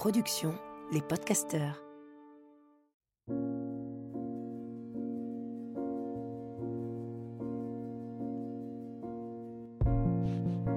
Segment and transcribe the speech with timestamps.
[0.00, 0.54] production
[0.94, 1.82] Les Podcasteurs.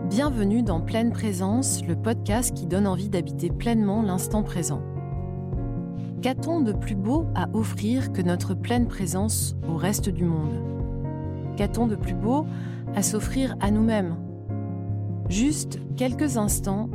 [0.10, 4.82] Bienvenue dans Pleine Présence, le podcast qui donne envie d'habiter pleinement l'instant présent.
[6.22, 11.56] Qu'a-t-on de plus beau à offrir que notre pleine présence au reste du monde?
[11.56, 12.46] Qu'a-t-on de plus beau
[12.94, 14.18] à s'offrir à nous-mêmes?
[15.30, 16.90] Juste quelques instants,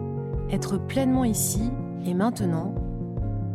[0.51, 1.71] être pleinement ici
[2.05, 2.75] et maintenant,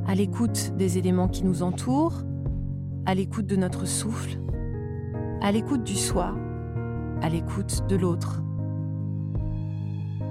[0.08, 2.24] à l'écoute des éléments qui nous entourent,
[3.06, 4.40] à l'écoute de notre souffle,
[5.42, 6.36] à l'écoute du soi,
[7.22, 8.42] à l'écoute de l'autre.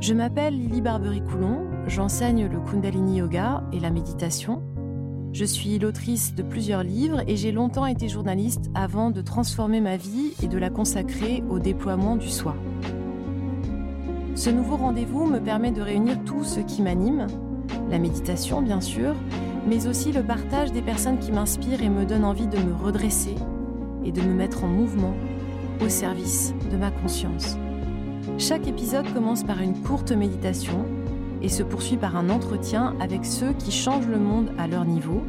[0.01, 4.63] Je m'appelle Lily Barbery-Coulon, j'enseigne le Kundalini Yoga et la méditation.
[5.33, 9.97] Je suis l'autrice de plusieurs livres et j'ai longtemps été journaliste avant de transformer ma
[9.97, 12.55] vie et de la consacrer au déploiement du soi.
[14.35, 17.27] Ce nouveau rendez-vous me permet de réunir tout ce qui m'anime,
[17.93, 19.15] la méditation bien sûr,
[19.69, 23.35] mais aussi le partage des personnes qui m'inspirent et me donnent envie de me redresser
[24.03, 25.15] et de me mettre en mouvement
[25.85, 27.59] au service de ma conscience.
[28.39, 30.87] Chaque épisode commence par une courte méditation
[31.43, 35.23] et se poursuit par un entretien avec ceux qui changent le monde à leur niveau,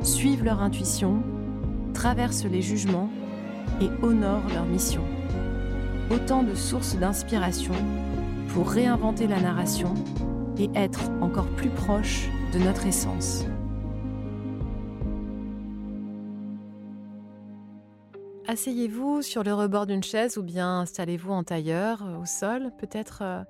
[0.00, 1.22] suivent leur intuition,
[1.92, 3.10] traversent les jugements
[3.82, 5.02] et honorent leur mission.
[6.10, 7.74] Autant de sources d'inspiration
[8.48, 9.94] pour réinventer la narration
[10.60, 13.46] et être encore plus proche de notre essence.
[18.46, 22.72] Asseyez-vous sur le rebord d'une chaise ou bien installez-vous en tailleur euh, au sol.
[22.78, 23.42] Peut-être euh,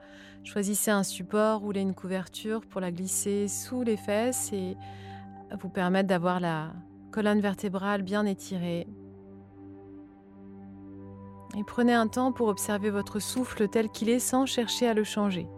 [0.45, 4.77] choisissez un support, roulez une couverture pour la glisser sous les fesses et
[5.59, 6.75] vous permettre d'avoir la
[7.11, 8.87] colonne vertébrale bien étirée
[11.57, 15.03] et prenez un temps pour observer votre souffle tel qu'il est sans chercher à le
[15.03, 15.49] changer.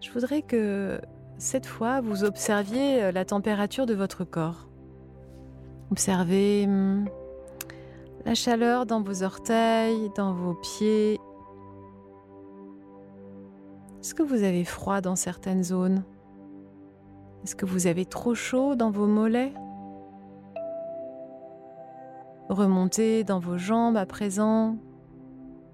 [0.00, 0.98] Je voudrais que
[1.36, 4.68] cette fois vous observiez euh, la température de votre corps.
[5.90, 7.06] Observez hmm,
[8.24, 11.18] la chaleur dans vos orteils, dans vos pieds.
[14.00, 16.02] Est-ce que vous avez froid dans certaines zones?
[17.44, 19.52] Est-ce que vous avez trop chaud dans vos mollets?
[22.48, 24.76] Remontez dans vos jambes à présent,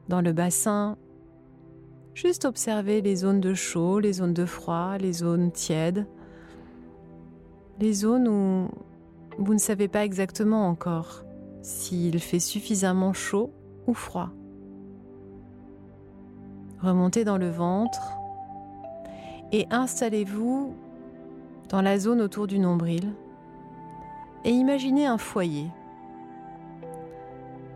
[0.09, 0.97] dans le bassin.
[2.16, 6.06] Juste observez les zones de chaud, les zones de froid, les zones tièdes,
[7.78, 8.71] les zones où
[9.37, 11.25] vous ne savez pas exactement encore
[11.60, 13.50] s'il fait suffisamment chaud
[13.87, 14.31] ou froid.
[16.81, 18.00] Remontez dans le ventre
[19.53, 20.75] et installez-vous
[21.69, 23.12] dans la zone autour du nombril
[24.47, 25.66] et imaginez un foyer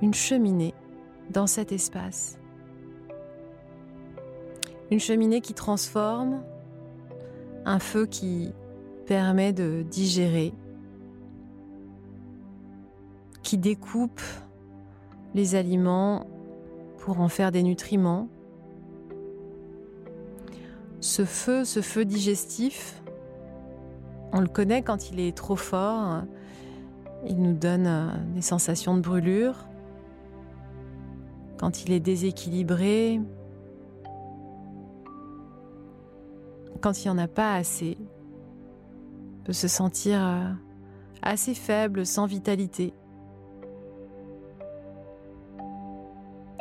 [0.00, 0.72] une cheminée
[1.28, 2.39] dans cet espace.
[4.90, 6.42] Une cheminée qui transforme,
[7.64, 8.52] un feu qui
[9.06, 10.52] permet de digérer,
[13.42, 14.20] qui découpe
[15.34, 16.26] les aliments
[16.98, 18.28] pour en faire des nutriments.
[21.00, 23.02] Ce feu, ce feu digestif,
[24.32, 26.22] on le connaît quand il est trop fort,
[27.26, 29.66] il nous donne des sensations de brûlure
[31.58, 33.20] quand il est déséquilibré,
[36.80, 37.98] quand il n'y en a pas assez,
[39.44, 40.50] peut se sentir euh,
[41.22, 42.94] assez faible, sans vitalité.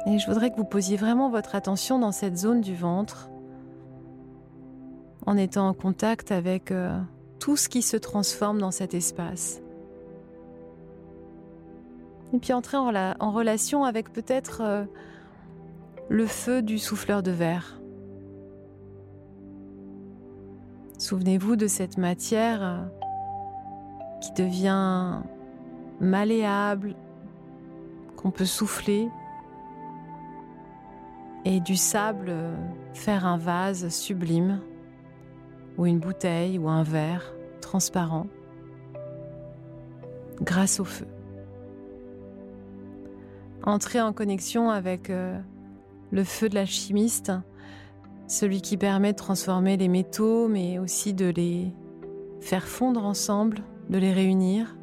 [0.05, 3.29] Et je voudrais que vous posiez vraiment votre attention dans cette zone du ventre,
[5.25, 6.97] en étant en contact avec euh,
[7.39, 9.61] tout ce qui se transforme dans cet espace.
[12.33, 14.83] Et puis entrer en, relation avec peut-être euh,
[16.09, 17.78] le feu du souffleur de verre.
[20.99, 22.83] Souvenez-vous de cette matière euh,
[24.19, 25.21] qui devient
[26.01, 26.93] malléable,
[28.17, 29.07] qu'on peut souffler,
[31.45, 32.53] et du sable euh,
[32.93, 34.59] faire un vase sublime,
[35.77, 38.27] ou une bouteille, ou un verre transparent,
[40.41, 41.07] grâce au feu.
[43.63, 45.39] Entrer en connexion avec euh,
[46.11, 47.31] le feu de l'alchimiste,
[48.29, 51.73] celui qui permet de transformer les métaux, mais aussi de les
[52.39, 53.59] faire fondre ensemble,
[53.89, 54.77] de les réunir.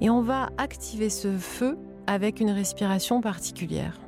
[0.00, 1.76] Et on va activer ce feu
[2.06, 4.00] avec une respiration particulière.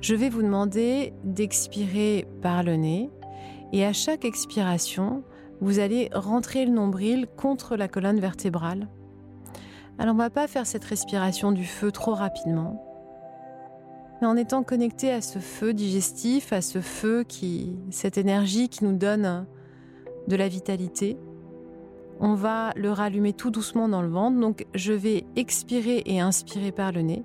[0.00, 3.10] Je vais vous demander d'expirer par le nez
[3.72, 5.22] et à chaque expiration,
[5.60, 8.88] vous allez rentrer le nombril contre la colonne vertébrale
[9.98, 12.93] alors on va pas faire cette respiration du feu trop rapidement.
[14.24, 18.82] Mais en étant connecté à ce feu digestif, à ce feu qui, cette énergie qui
[18.82, 19.44] nous donne
[20.28, 21.18] de la vitalité.
[22.20, 24.40] On va le rallumer tout doucement dans le ventre.
[24.40, 27.22] Donc je vais expirer et inspirer par le nez.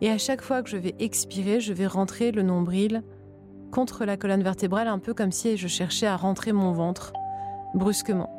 [0.00, 3.04] Et à chaque fois que je vais expirer, je vais rentrer le nombril
[3.70, 7.12] contre la colonne vertébrale, un peu comme si je cherchais à rentrer mon ventre
[7.74, 8.30] brusquement.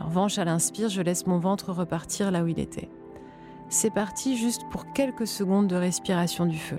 [0.00, 2.90] En revanche, à l'inspire, je laisse mon ventre repartir là où il était.
[3.70, 6.76] C'est parti juste pour quelques secondes de respiration du feu.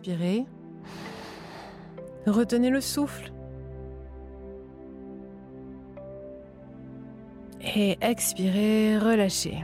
[0.00, 0.46] Inspirez.
[2.26, 3.30] Retenez le souffle.
[7.76, 9.62] Et expirez, relâchez.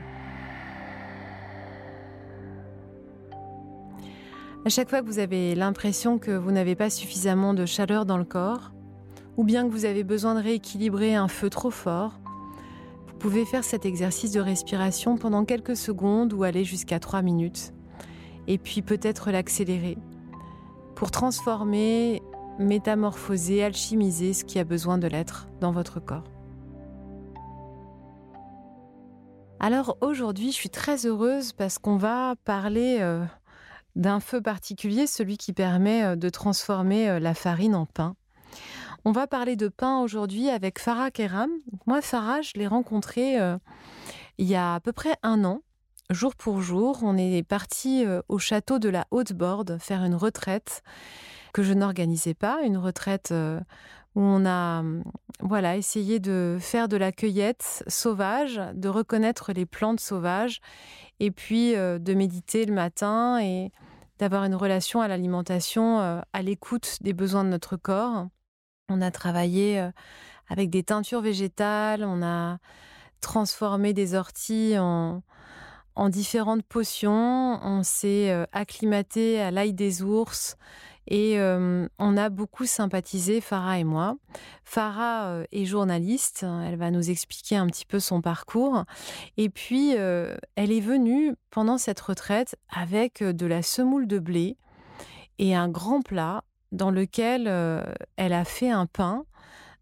[4.66, 8.18] À chaque fois que vous avez l'impression que vous n'avez pas suffisamment de chaleur dans
[8.18, 8.72] le corps,
[9.38, 12.20] ou bien que vous avez besoin de rééquilibrer un feu trop fort,
[13.06, 17.72] vous pouvez faire cet exercice de respiration pendant quelques secondes ou aller jusqu'à 3 minutes,
[18.46, 19.96] et puis peut-être l'accélérer
[20.96, 22.22] pour transformer,
[22.58, 26.24] métamorphoser, alchimiser ce qui a besoin de l'être dans votre corps.
[29.60, 33.24] Alors aujourd'hui, je suis très heureuse parce qu'on va parler euh,
[33.94, 38.16] d'un feu particulier, celui qui permet euh, de transformer euh, la farine en pain.
[39.04, 41.50] On va parler de pain aujourd'hui avec Farah Keram.
[41.86, 43.36] Moi, Farah, je l'ai rencontré
[44.38, 45.60] il y a à peu près un an
[46.10, 47.00] jour pour jour.
[47.02, 50.82] On est parti euh, au château de la Haute-Borde faire une retraite
[51.52, 53.60] que je n'organisais pas, une retraite euh,
[54.14, 55.02] où on a hum,
[55.40, 60.60] voilà essayé de faire de la cueillette sauvage, de reconnaître les plantes sauvages
[61.20, 63.72] et puis euh, de méditer le matin et
[64.18, 65.98] d'avoir une relation à l'alimentation
[66.32, 68.28] à l'écoute des besoins de notre corps.
[68.88, 69.90] On a travaillé
[70.48, 72.56] avec des teintures végétales, on a
[73.20, 75.22] transformé des orties en,
[75.96, 77.58] en différentes potions.
[77.62, 80.56] On s'est euh, acclimaté à l'ail des ours
[81.08, 84.16] et euh, on a beaucoup sympathisé, Farah et moi.
[84.64, 88.84] Farah euh, est journaliste, elle va nous expliquer un petit peu son parcours.
[89.36, 94.56] Et puis, elle est venue pendant cette retraite avec de la semoule de blé
[95.38, 97.46] et un grand plat dans lequel
[98.16, 99.24] elle a fait un pain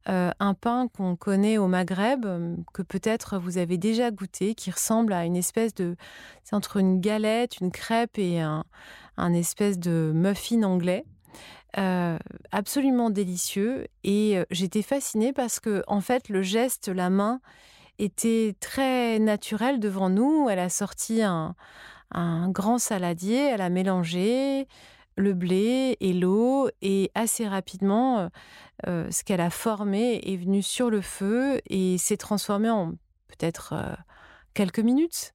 [0.08, 4.70] euh, un pain qu'on connaît au Maghreb, euh, que peut-être vous avez déjà goûté, qui
[4.70, 5.96] ressemble à une espèce de...
[6.42, 8.64] C'est entre une galette, une crêpe et un,
[9.32, 11.04] espèce de muffin anglais.
[11.78, 12.18] Euh,
[12.52, 17.40] absolument délicieux et j'étais fascinée parce que en fait le geste, la main
[17.98, 20.48] était très naturel devant nous.
[20.48, 21.56] Elle a sorti un,
[22.12, 24.68] un grand saladier, elle a mélangé,
[25.16, 28.28] le blé et l'eau et assez rapidement,
[28.86, 32.92] euh, euh, ce qu'elle a formé est venu sur le feu et s'est transformé en
[33.28, 33.94] peut-être euh,
[34.54, 35.32] quelques minutes.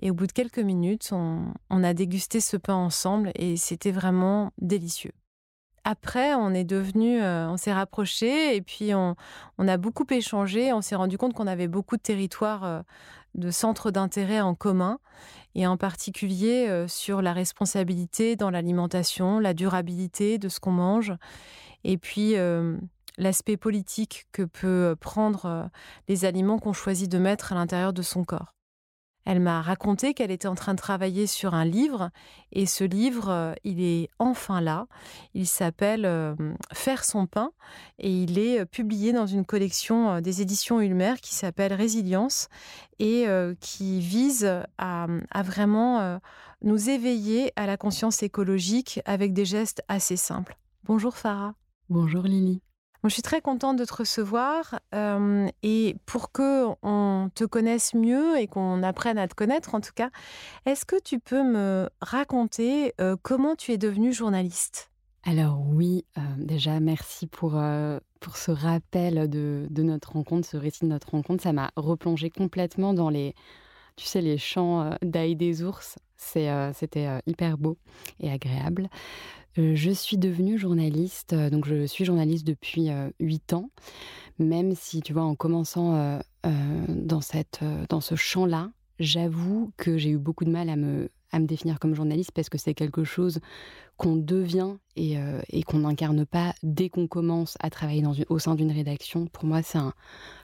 [0.00, 4.50] Et au bout de quelques minutes, on, a dégusté ce pain ensemble et c'était vraiment
[4.58, 5.12] délicieux.
[5.84, 9.14] Après, on est devenu, on s'est rapprochés et puis on,
[9.58, 10.72] a beaucoup échangé.
[10.72, 12.84] On s'est rendu compte qu'on avait beaucoup de territoires
[13.34, 14.98] de centres d'intérêt en commun
[15.54, 21.12] et en particulier euh, sur la responsabilité dans l'alimentation, la durabilité de ce qu'on mange
[21.84, 22.76] et puis euh,
[23.18, 25.64] l'aspect politique que peut prendre euh,
[26.08, 28.54] les aliments qu'on choisit de mettre à l'intérieur de son corps.
[29.24, 32.10] Elle m'a raconté qu'elle était en train de travailler sur un livre
[32.50, 34.88] et ce livre, euh, il est enfin là.
[35.32, 36.36] Il s'appelle
[36.72, 37.52] Faire son pain
[38.00, 42.48] et il est publié dans une collection des éditions Ulmer qui s'appelle Résilience
[42.98, 43.26] et
[43.60, 44.44] qui vise
[44.78, 46.18] à, à vraiment
[46.62, 50.56] nous éveiller à la conscience écologique avec des gestes assez simples.
[50.84, 51.54] Bonjour Farah.
[51.92, 52.62] Bonjour Lily
[53.04, 58.38] je suis très contente de te recevoir euh, et pour que on te connaisse mieux
[58.38, 60.10] et qu'on apprenne à te connaître en tout cas,
[60.66, 64.92] est-ce que tu peux me raconter euh, comment tu es devenue journaliste?
[65.24, 67.60] Alors oui, euh, déjà merci pour,
[68.20, 71.42] pour ce rappel de, de, notre rencontre, ce récit de notre rencontre.
[71.42, 73.34] Ça m'a replongé complètement dans les,
[73.96, 75.98] tu sais, les chants d'Aïe des ours.
[76.16, 77.78] C'était hyper beau
[78.20, 78.88] et agréable.
[79.58, 83.70] Euh, je suis devenue journaliste, euh, donc je suis journaliste depuis euh, huit ans,
[84.38, 86.20] même si, tu vois, en commençant
[86.88, 91.38] dans, cette, dans ce champ-là, j'avoue que j'ai eu beaucoup de mal à me, à
[91.38, 93.40] me définir comme journaliste parce que c'est quelque chose
[93.98, 95.16] qu'on devient et,
[95.50, 99.26] et qu'on n'incarne pas dès qu'on commence à travailler dans une, au sein d'une rédaction.
[99.26, 99.92] Pour moi, c'est un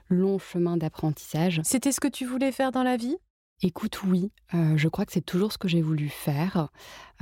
[0.09, 1.61] long chemin d'apprentissage.
[1.65, 3.17] C'était ce que tu voulais faire dans la vie?
[3.61, 6.69] Écoute, oui, euh, je crois que c'est toujours ce que j'ai voulu faire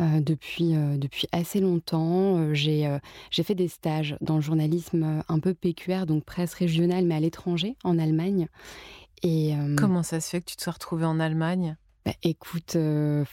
[0.01, 2.53] euh, depuis, euh, depuis assez longtemps.
[2.53, 3.01] j'ai
[3.31, 7.77] fait des stages dans le journalisme un peu PQR, donc presse régionale, mais à l'étranger,
[7.85, 8.49] en Allemagne.
[9.23, 11.77] Et, Comment ça se fait que tu te sois retrouvée en Allemagne?
[12.05, 13.25] Bah, Écoute, je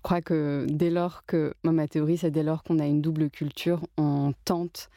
[0.00, 3.28] crois que dès lors que, moi ma théorie c'est dès lors qu'on a une double
[3.28, 4.88] culture, on tente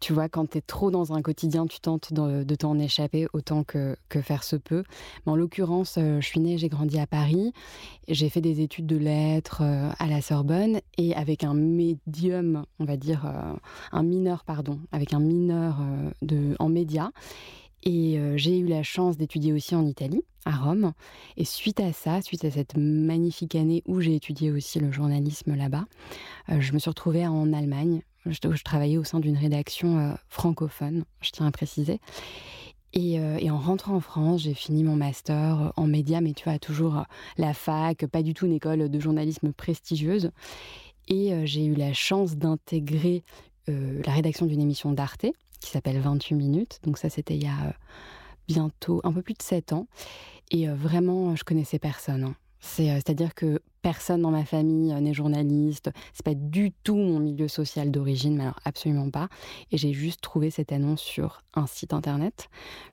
[0.00, 3.64] tu vois, quand tu es trop dans un quotidien, tu tentes de, t'en échapper autant
[3.64, 4.84] que, faire se peut.
[5.24, 7.52] Mais en l'occurrence, euh, je suis née, j'ai grandi à Paris.
[8.08, 12.84] J'ai fait des études de lettres euh, à la Sorbonne et avec un médium, on
[12.84, 13.54] va dire, euh,
[13.92, 15.76] un mineur, pardon, avec un mineur
[16.22, 17.10] de, en médias.
[17.84, 20.92] Et j'ai eu la chance d'étudier aussi en Italie, à Rome.
[21.36, 25.54] Et suite à ça, suite à cette magnifique année où j'ai étudié aussi le journalisme
[25.54, 25.84] là-bas,
[26.48, 31.30] je me suis retrouvée en Allemagne je, travaillais au sein d'une rédaction euh, francophone, je
[31.30, 32.00] tiens à préciser.
[32.96, 36.44] Euh, et, en rentrant en France, j'ai fini mon master euh, en médias, mais tu
[36.44, 37.04] vois, toujours
[37.36, 40.30] la fac, pas du tout une école de journalisme prestigieuse.
[41.08, 43.24] Et j'ai eu la chance d'intégrer
[43.66, 45.24] la rédaction d'une émission d'Arte
[45.58, 46.80] qui s'appelle 28 minutes.
[46.82, 47.74] Donc ça, c'était il y a
[48.46, 49.86] bientôt un peu plus de 7 ans.
[50.50, 52.24] Et vraiment, je connaissais personne.
[52.24, 52.34] Hein.
[52.60, 55.90] C'est-à-dire que personne dans ma famille n'est journaliste.
[56.12, 59.28] C'est pas du tout mon milieu social d'origine, mais alors absolument pas.
[59.70, 62.48] Et j'ai juste trouvé cette annonce sur un site internet,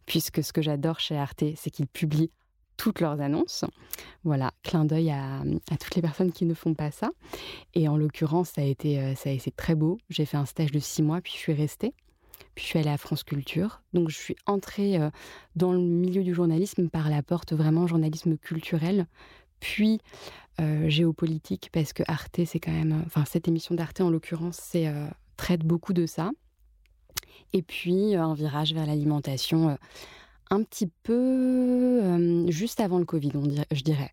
[0.05, 2.31] puisque ce que j'adore chez Arte, c'est qu'ils publient
[2.77, 3.65] toutes leurs annonces.
[4.24, 5.43] Voilà, clin d'œil à,
[5.79, 7.10] toutes les personnes qui ne font pas ça.
[7.74, 9.98] Et en l'occurrence, ça a été, ça a été très beau.
[10.10, 11.93] J'ai fait un stage de six mois, puis je suis restée.
[12.53, 13.81] Puis je suis allée à France Culture.
[13.93, 14.98] Donc je suis entrée
[15.55, 19.07] dans le milieu du journalisme par la porte vraiment journalisme culturel,
[19.65, 20.00] puis
[20.62, 23.03] euh, géopolitique, parce que Arte, c'est quand même.
[23.07, 26.29] Enfin, cette émission d'Arte, en l'occurrence, euh, traite beaucoup de ça.
[27.51, 29.75] Et puis, euh, un virage vers l'alimentation,
[30.51, 34.12] un petit peu juste avant le Covid, on je dirais.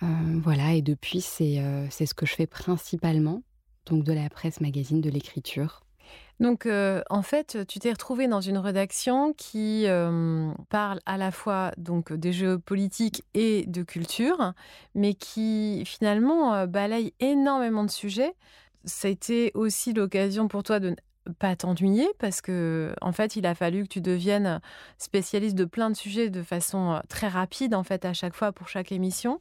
[0.00, 3.42] voilà, et depuis, c'est, c'est ce que je fais principalement.
[3.86, 5.82] Donc, de la presse, magazine, de l'écriture.
[6.40, 11.32] Donc, euh, en fait, tu t'es retrouvé dans une rédaction qui euh, parle à la
[11.32, 14.52] fois donc des jeux politiques et de culture,
[14.94, 18.34] mais qui finalement euh, balaye énormément de sujets.
[18.84, 20.94] Ça a été aussi l'occasion pour toi de
[21.40, 24.62] pas t'ennuyer parce que en fait il a fallu que tu deviennes
[24.96, 28.68] spécialiste de plein de sujets de façon très rapide en fait à chaque fois pour
[28.68, 29.38] chaque émission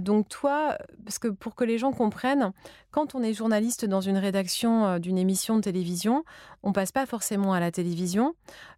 [0.00, 2.54] donc toi parce que pour que les gens comprennent
[2.92, 6.24] quand on est journaliste dans une rédaction euh, d'une émission de télévision
[6.62, 8.34] on passe pas forcément à la télévision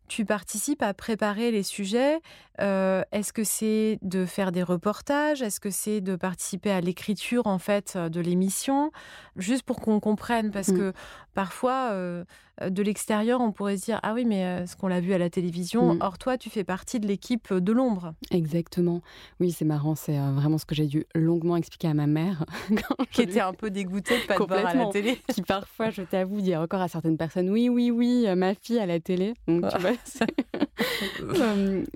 [0.09, 2.21] tu participes à préparer les sujets.
[2.59, 5.43] Est-ce que c'est de faire des reportages?
[5.43, 8.93] Est-ce que c'est de participer à l'écriture en fait de l'émission?
[9.37, 10.79] Juste pour qu'on comprenne, parce mmh.
[10.79, 10.93] que
[11.35, 15.19] parfois de l'extérieur, on pourrait se dire ah oui, mais ce qu'on l'a vu à
[15.19, 15.95] la télévision.
[15.95, 15.99] Mmh.
[16.03, 18.15] Or toi, tu fais partie de l'équipe de l'ombre.
[18.31, 19.01] Exactement.
[19.41, 19.97] Oui, c'est marrant.
[19.97, 22.45] C'est vraiment ce que j'ai dû longuement expliquer à ma mère,
[23.11, 25.19] qui était un peu dégoûtée de pas te voir à la télé.
[25.33, 28.87] qui parfois, je t'avoue, dire encore à certaines personnes oui, oui, oui, ma fille à
[28.87, 29.35] la télé.
[29.47, 29.93] Donc tu vois,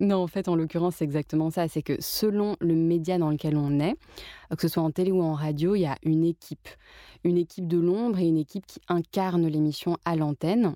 [0.01, 1.69] non, en fait, en l'occurrence, c'est exactement ça.
[1.69, 3.97] C'est que selon le média dans lequel on est,
[4.57, 6.69] que ce soit en télé ou en radio, il y a une équipe.
[7.25, 10.75] Une équipe de l'ombre et une équipe qui incarne l'émission à l'antenne.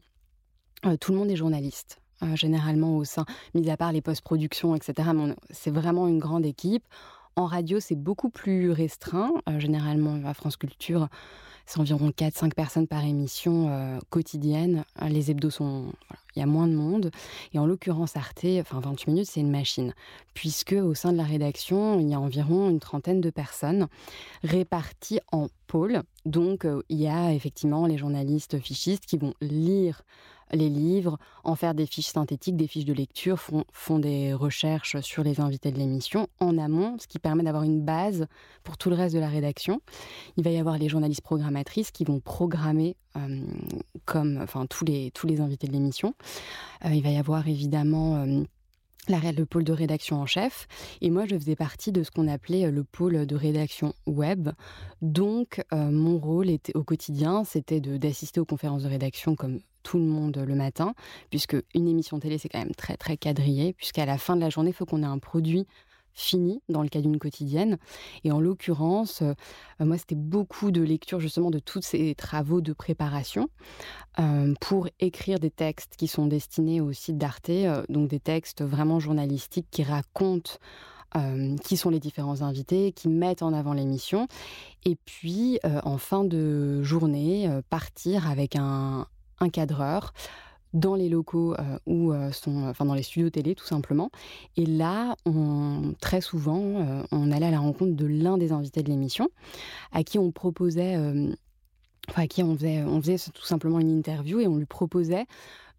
[0.85, 2.03] Euh, tout le monde est journaliste.
[2.23, 3.25] Euh, généralement au sein,
[3.55, 5.09] mis à part les post-productions, etc.
[5.51, 6.85] C'est vraiment une grande équipe.
[7.35, 9.33] En radio, c'est beaucoup plus restreint.
[9.49, 11.09] Euh, généralement, à France Culture,
[11.65, 14.85] c'est environ 4-5 personnes par émission euh, quotidienne.
[15.09, 15.93] Les hebdos sont.
[16.37, 17.11] il y a moins de monde.
[17.55, 19.95] Et en l'occurrence, Arte, enfin 28 minutes, c'est une machine.
[20.35, 23.89] Puisque au sein de la rédaction, il y a environ une trentaine de personnes
[24.45, 26.03] réparties en pôles.
[26.27, 30.03] Donc, euh, il y a effectivement les journalistes fichistes qui vont lire
[30.53, 35.01] les livres, en faire des fiches synthétiques, des fiches de lecture, font, font des recherches
[35.01, 38.27] sur les invités de l'émission en amont, ce qui permet d'avoir une base
[38.63, 39.81] pour tout le reste de la rédaction.
[40.37, 43.41] Il va y avoir les journalistes programmatrices qui vont programmer euh,
[44.05, 46.15] comme enfin tous les tous les invités de l'émission.
[46.85, 48.43] Euh, il va y avoir évidemment euh,
[49.09, 50.69] le pôle de rédaction en chef.
[51.01, 54.51] Et moi, je faisais partie de ce qu'on appelait le pôle de rédaction web.
[55.01, 60.05] Donc, mon rôle était, au quotidien, c'était d'assister aux conférences de rédaction comme tout le
[60.05, 60.95] monde le matin,
[61.31, 64.49] puisque une émission télé, c'est quand même très, très quadrillé, puisqu'à la fin de la
[64.49, 65.67] journée, il faut qu'on ait un produit
[66.15, 67.79] fini dans le cas d'une quotidienne.
[68.25, 69.35] Et en l'occurrence, euh,
[69.81, 73.49] moi, c'était beaucoup de lecture justement de tous ces travaux de préparation
[74.19, 78.63] euh, pour écrire des textes qui sont destinés au site d'Arte, euh, donc des textes
[78.63, 80.53] vraiment journalistiques qui racontent
[81.63, 84.29] qui sont les différents invités, qui mettent en avant l'émission,
[84.87, 89.07] et puis en fin de journée, partir avec un,
[89.39, 90.15] un cadreur
[90.73, 94.11] dans les locaux euh, euh, sont, enfin dans les studios télé tout simplement.
[94.57, 95.17] Et là,
[96.01, 99.29] très souvent, euh, on allait à la rencontre de l'un des invités de l'émission,
[99.93, 100.97] à qui on proposait,
[102.15, 105.27] à qui on faisait, on faisait tout simplement une interview et on lui proposait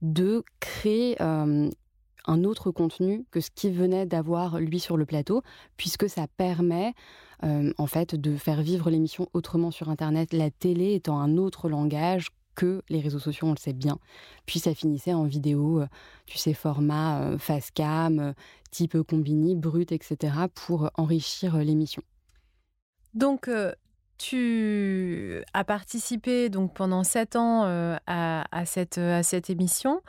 [0.01, 5.41] de créer un autre contenu que ce qu'il venait d'avoir lui sur le plateau,
[5.77, 6.93] puisque ça permet
[7.41, 12.27] en fait de faire vivre l'émission autrement sur Internet, la télé étant un autre langage
[12.55, 13.99] que les réseaux sociaux, on le sait bien.
[14.45, 15.87] Puis ça finissait en vidéo, euh,
[16.25, 18.33] tu sais, format euh, face cam, euh,
[18.71, 22.01] type combini, brut, etc., pour enrichir l'émission.
[23.13, 23.49] Donc,
[24.17, 30.01] tu as participé donc pendant sept ans euh, à, cette, à cette émission.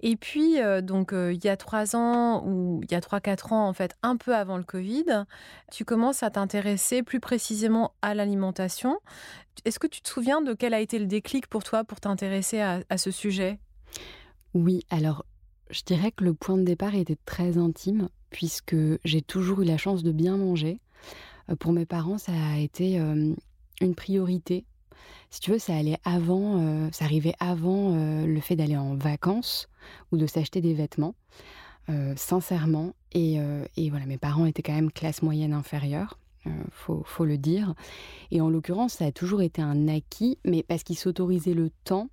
[0.00, 3.20] Et puis, euh, donc, euh, il y a trois ans, ou il y a trois,
[3.20, 5.24] quatre ans, en fait, un peu avant le Covid,
[5.70, 8.98] tu commences à t'intéresser plus précisément à l'alimentation.
[9.64, 12.60] Est-ce que tu te souviens de quel a été le déclic pour toi pour t'intéresser
[12.60, 13.58] à ce sujet?
[14.54, 15.24] Oui, alors,
[15.70, 19.76] je dirais que le point de départ était très intime, puisque j'ai toujours eu la
[19.78, 20.80] chance de bien manger.
[21.58, 22.98] Pour mes parents, ça a été
[23.80, 24.64] une priorité.
[25.30, 28.94] Si tu veux, ça allait avant, euh, ça arrivait avant euh, le fait d'aller en
[28.94, 29.68] vacances
[30.12, 31.14] ou de s'acheter des vêtements,
[31.88, 32.94] euh, sincèrement.
[33.12, 33.38] Et,
[33.90, 36.18] voilà, mes parents étaient quand même classe moyenne inférieure,
[36.70, 37.74] faut, faut, le dire.
[38.30, 42.08] Et en l'occurrence, ça a toujours été un acquis, mais parce qu'ils s'autorisaient le temps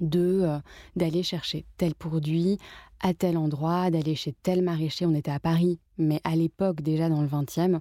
[0.00, 0.58] de
[0.96, 2.58] d'aller chercher tel produit
[3.00, 5.04] à tel endroit, d'aller chez tel maraîcher.
[5.06, 7.78] On était à Paris, mais à l'époque déjà dans le 20e, euh,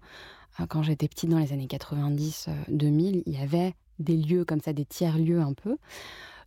[0.69, 4.73] quand j'étais petite dans les années 90-2000, euh, il y avait des lieux comme ça,
[4.73, 5.77] des tiers-lieux un peu.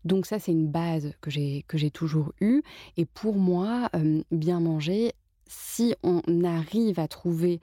[0.05, 2.63] Donc ça, c'est une base que j'ai toujours eue.
[2.97, 5.13] Et pour moi, euh, bien manger,
[5.47, 7.61] si on arrive à trouver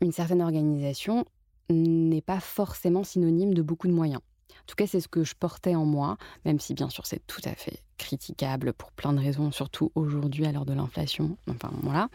[0.00, 1.24] une certaine organisation,
[1.70, 4.20] n'est pas forcément synonyme de beaucoup de moyens.
[4.68, 7.26] En tout cas, c'est ce que je portais en moi, même si bien sûr c'est
[7.26, 11.38] tout à fait critiquable pour plein de raisons, surtout aujourd'hui à l'heure de l'inflation.
[11.48, 12.10] Enfin voilà.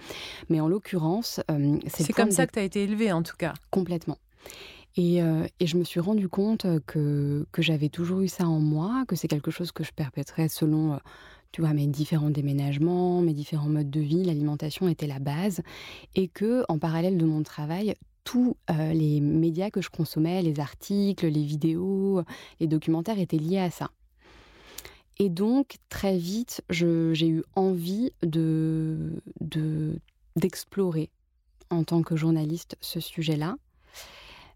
[0.50, 3.56] Mais en l'occurrence, euh, c'est comme ça que tu as été élevée en tout cas.
[3.72, 4.20] Complètement.
[4.98, 8.60] Et, euh, et, je me suis rendu compte que, que j'avais toujours eu ça en
[8.60, 10.98] moi, que c'est quelque chose que je perpétrais selon, euh,
[11.52, 14.24] tu vois, mes différents déménagements, mes différents modes de vie.
[14.24, 15.64] L'alimentation était la base,
[16.14, 20.60] et que en parallèle de mon travail, tous euh, les médias que je consommais, les
[20.60, 22.24] articles, les vidéos,
[22.60, 23.92] les documentaires étaient liés à ça.
[25.20, 29.14] Et donc, très vite, j'ai eu envie de,
[30.36, 31.10] d'explorer
[31.70, 33.56] en tant que journaliste ce sujet-là.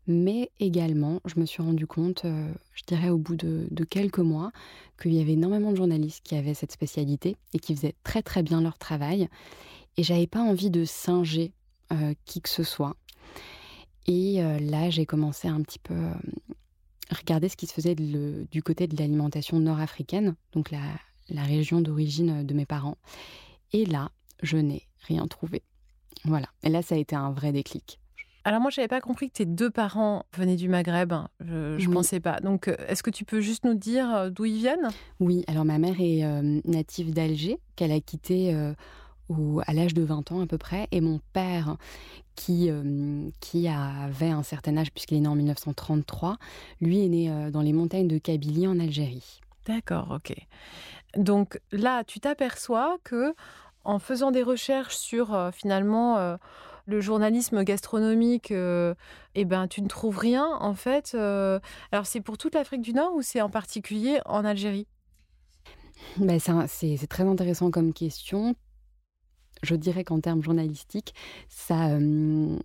[0.07, 4.51] Mais également, je me suis rendu compte, euh, je dirais au bout de, quelques mois,
[5.01, 8.41] qu'il y avait énormément de journalistes qui avaient cette spécialité et qui faisaient très très
[8.41, 9.27] bien leur travail.
[9.97, 11.51] Et j'avais pas envie de singer
[11.91, 12.95] euh, qui que ce soit.
[14.07, 16.13] Et euh, là, j'ai commencé un petit peu à euh,
[17.11, 20.79] regarder ce qui se faisait du côté de l'alimentation nord-africaine, donc la,
[21.29, 22.97] la région d'origine de mes parents.
[23.73, 25.61] Et là, je n'ai rien trouvé.
[26.23, 26.47] Voilà.
[26.63, 27.99] Et là, ça a été un vrai déclic.
[28.45, 31.13] Alors moi, je n'avais pas compris que tes deux parents venaient du Maghreb.
[31.41, 32.39] Je ne pensais pas.
[32.39, 34.87] Donc, euh, est-ce que tu peux juste nous dire d'où ils viennent?
[35.19, 35.43] Oui.
[35.47, 36.23] Alors ma mère est
[36.63, 38.55] native d'Alger, qu'elle a quitté
[39.65, 41.77] à l'âge de 20 ans à peu près, et mon père,
[42.37, 46.37] qui, euh, qui avait un certain âge, puisqu'il est né en 1933,
[46.79, 49.41] lui est né euh, dans les montagnes de Kabylie en Algérie.
[49.65, 50.33] D'accord, ok.
[51.17, 53.33] Donc là, tu t'aperçois que
[53.83, 56.37] en faisant des recherches sur euh, finalement
[56.85, 61.15] le journalisme gastronomique, eh ben, tu ne trouves rien en fait.
[61.15, 64.87] alors c'est pour toute l'Afrique du Nord ou c'est en particulier en Algérie?
[66.17, 68.55] Ben, c'est très intéressant comme question
[69.63, 71.13] je dirais qu'en termes journalistiques,
[71.49, 72.57] ça, euh,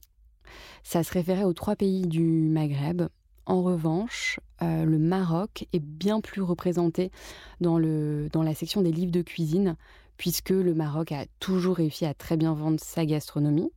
[0.83, 3.03] ça se référait aux trois pays du Maghreb.
[3.45, 7.11] En revanche, euh, le Maroc est bien plus représenté
[7.61, 9.77] dans, le, dans la section des livres de cuisine,
[10.17, 13.73] puisque le Maroc a toujours réussi à très bien vendre sa gastronomie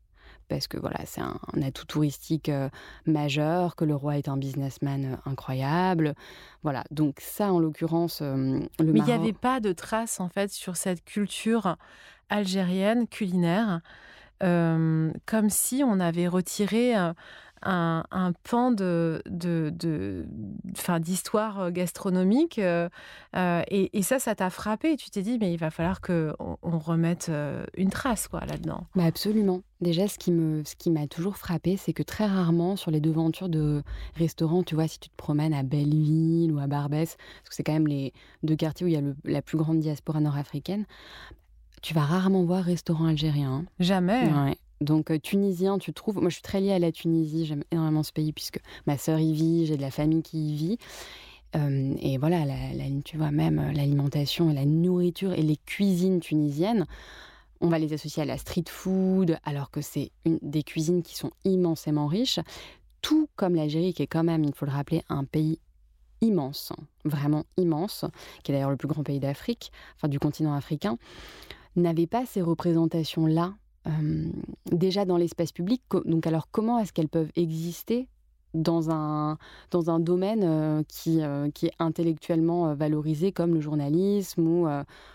[0.48, 2.70] parce que voilà, c'est un, atout touristique euh,
[3.06, 6.16] majeur, que le roi est un businessman euh, incroyable.
[6.64, 10.30] Voilà, donc ça en l'occurrence, euh, le Mais il n'y avait pas de traces en
[10.30, 11.78] fait sur cette culture
[12.30, 13.82] algérienne culinaire,
[14.40, 17.16] comme si on avait retiré un,
[18.44, 20.26] pan de, de,
[21.00, 22.60] d'histoire euh, gastronomique.
[22.60, 22.90] Euh,
[23.36, 24.98] euh, et, ça, ça t'a frappé.
[24.98, 27.32] tu t'es dit, mais il va falloir qu'on on remette
[27.76, 28.86] une trace quoi, là-dedans.
[28.96, 29.62] Bah absolument.
[29.82, 33.02] Déjà, ce qui, me, ce qui m'a toujours frappé, c'est que très rarement, sur les
[33.02, 33.84] devantures de
[34.16, 37.64] restaurants, tu vois, si tu te promènes à Belleville ou à Barbès, parce que c'est
[37.64, 40.86] quand même les deux quartiers où il y a la plus grande diaspora nord-africaine,
[41.82, 43.66] tu vas rarement voir restaurant algérien.
[43.80, 44.32] Jamais.
[44.32, 44.58] Ouais.
[44.86, 46.20] Donc tunisien, tu trouves?
[46.20, 47.46] Moi, je suis très liée à la Tunisie.
[47.46, 50.56] J'aime énormément ce pays puisque ma sœur y vit, j'ai de la famille qui y
[50.56, 50.78] vit.
[51.54, 52.44] et voilà,
[53.04, 56.86] tu vois, même l'alimentation et la nourriture et les cuisines tunisiennes,
[57.62, 61.32] on va les associer à la street food, alors que c'est des cuisines qui sont
[61.44, 62.40] immensément riches.
[63.02, 65.60] Tout comme l'Algérie, qui est quand même, il faut le rappeler, un pays
[66.22, 68.06] immense, vraiment immense,
[68.44, 70.98] qui est d'ailleurs le plus grand pays d'Afrique, enfin du continent africain,
[71.76, 73.54] n'avait pas ces représentations-là
[73.88, 74.30] euh,
[74.72, 75.82] déjà dans l'espace public.
[76.06, 78.08] Donc alors comment est-ce qu'elles peuvent exister
[78.54, 79.38] dans un,
[79.72, 84.68] dans un domaine euh, qui, euh, qui est intellectuellement valorisé comme le journalisme ou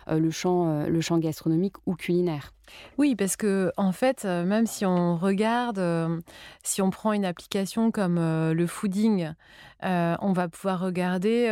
[0.09, 2.52] le, champ, le champ gastronomique ou culinaire?
[2.98, 5.83] Oui, parce que en fait, même si on regarde,
[6.62, 9.33] si on prend une application comme le fooding,
[9.83, 11.50] on va pouvoir regarder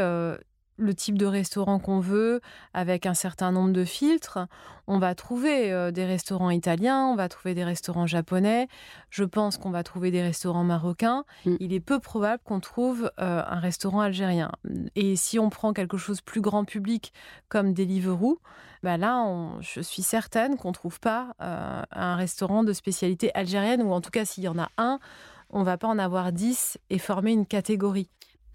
[0.78, 2.40] le type de restaurant qu'on veut
[2.72, 4.38] avec un certain nombre de filtres.
[4.86, 8.68] On va trouver euh, des restaurants italiens, on va trouver des restaurants japonais,
[9.10, 11.24] je pense qu'on va trouver des restaurants marocains.
[11.44, 11.56] Mm.
[11.60, 14.50] Il est peu probable qu'on trouve euh, un restaurant algérien.
[14.94, 17.12] Et si on prend quelque chose plus grand public
[17.48, 18.40] comme Deliveroo,
[18.82, 19.26] bah là,
[19.60, 24.00] je suis certaine qu'on ne trouve pas euh, un restaurant de spécialité algérienne, ou en
[24.00, 25.00] tout cas s'il y en a un,
[25.50, 28.08] on va pas en avoir dix et former une catégorie.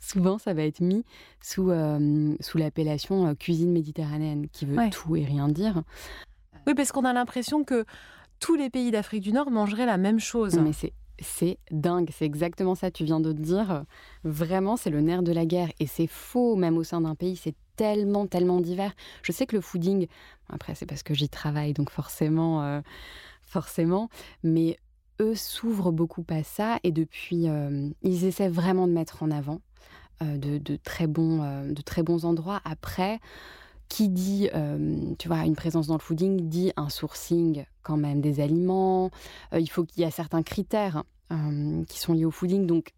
[0.03, 1.05] Souvent, ça va être mis
[1.41, 5.81] sous, euh, sous l'appellation euh, cuisine méditerranéenne, qui veut tout et rien dire.
[6.67, 7.85] Oui, parce qu'on a l'impression que
[8.41, 10.59] tous les pays d'Afrique du Nord mangeraient la même chose.
[10.59, 13.85] mais c'est c'est dingue, c'est exactement ça, tu viens de dire.
[14.25, 15.69] Vraiment, c'est le nerf de la guerre.
[15.79, 18.93] Et c'est faux, même au sein d'un pays, c'est tellement, tellement divers.
[19.21, 20.07] Je sais que le fooding,
[20.49, 22.81] après, c'est parce que j'y travaille, donc forcément, euh,
[23.41, 24.09] forcément,
[24.43, 24.77] mais
[25.21, 27.45] eux s'ouvrent beaucoup à ça et depuis,
[28.01, 29.61] ils essaient vraiment de mettre en avant
[30.21, 32.62] euh, de, très bons, euh, de très bons endroits.
[32.65, 33.19] Après,
[33.89, 38.21] qui dit, euh, tu vois, une présence dans le fooding, dit un sourcing quand même
[38.21, 39.10] des aliments.
[39.54, 41.04] il faut qu'il y ait certains critères
[41.88, 42.67] qui sont liés au fooding.
[42.67, 42.91] Donc,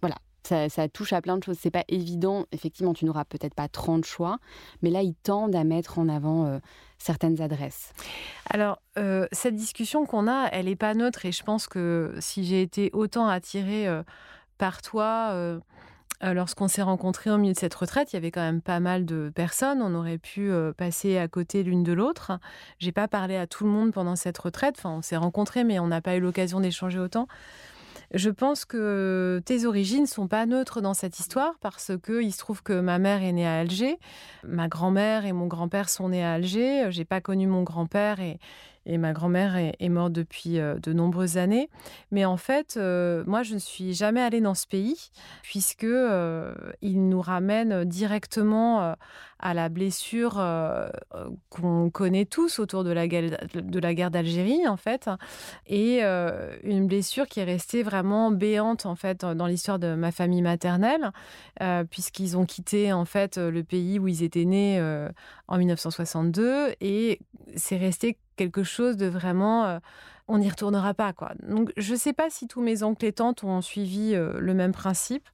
[0.00, 1.58] voilà, ça, touche à plein de choses.
[1.60, 2.46] C'est pas évident.
[2.52, 4.38] Effectivement, tu n'auras peut-être pas 30 choix,
[4.80, 6.60] mais là, ils tendent à mettre en avant
[6.98, 7.92] certaines adresses.
[8.48, 8.80] Alors,
[9.32, 12.90] cette discussion qu'on a, elle n'est pas neutre et je pense que si j'ai été
[12.92, 13.88] autant attirée
[14.56, 15.58] par toi
[16.24, 18.80] euh, lorsqu'on s'est rencontrés au milieu de cette retraite, il y avait quand même pas
[18.80, 19.80] mal de personnes.
[19.82, 22.32] On aurait pu euh, passer à côté l'une de l'autre.
[22.78, 24.74] J'ai pas parlé à tout le monde pendant cette retraite.
[24.78, 27.28] Enfin, on s'est rencontrés, mais on n'a pas eu l'occasion d'échanger autant.
[28.14, 32.38] Je pense que tes origines sont pas neutres dans cette histoire parce que il se
[32.38, 33.98] trouve que ma mère est née à Alger,
[34.44, 36.86] ma grand-mère et mon grand-père sont nés à Alger.
[36.90, 38.38] J'ai pas connu mon grand-père et,
[38.88, 41.68] et ma grand-mère est, morte depuis euh, de nombreuses années.
[42.10, 45.10] Mais en fait, euh, moi, je ne suis jamais allée dans ce pays
[45.42, 48.94] puisque euh, il nous ramène directement
[49.40, 50.42] à la blessure
[51.48, 55.08] qu'on connaît tous autour de la guerre, d'Algérie, en fait,
[55.66, 60.42] et une blessure qui est restée vraiment béante, en fait, dans l'histoire de ma famille
[60.42, 61.12] maternelle,
[61.90, 64.80] puisqu'ils ont quitté, en fait, le pays où ils étaient nés
[65.46, 67.20] en 1962, et
[67.54, 69.78] c'est resté quelque chose de vraiment
[70.28, 71.32] on n'y retournera pas quoi.
[71.46, 75.28] Donc je sais pas si tous mes oncles et tantes ont suivi le même principe,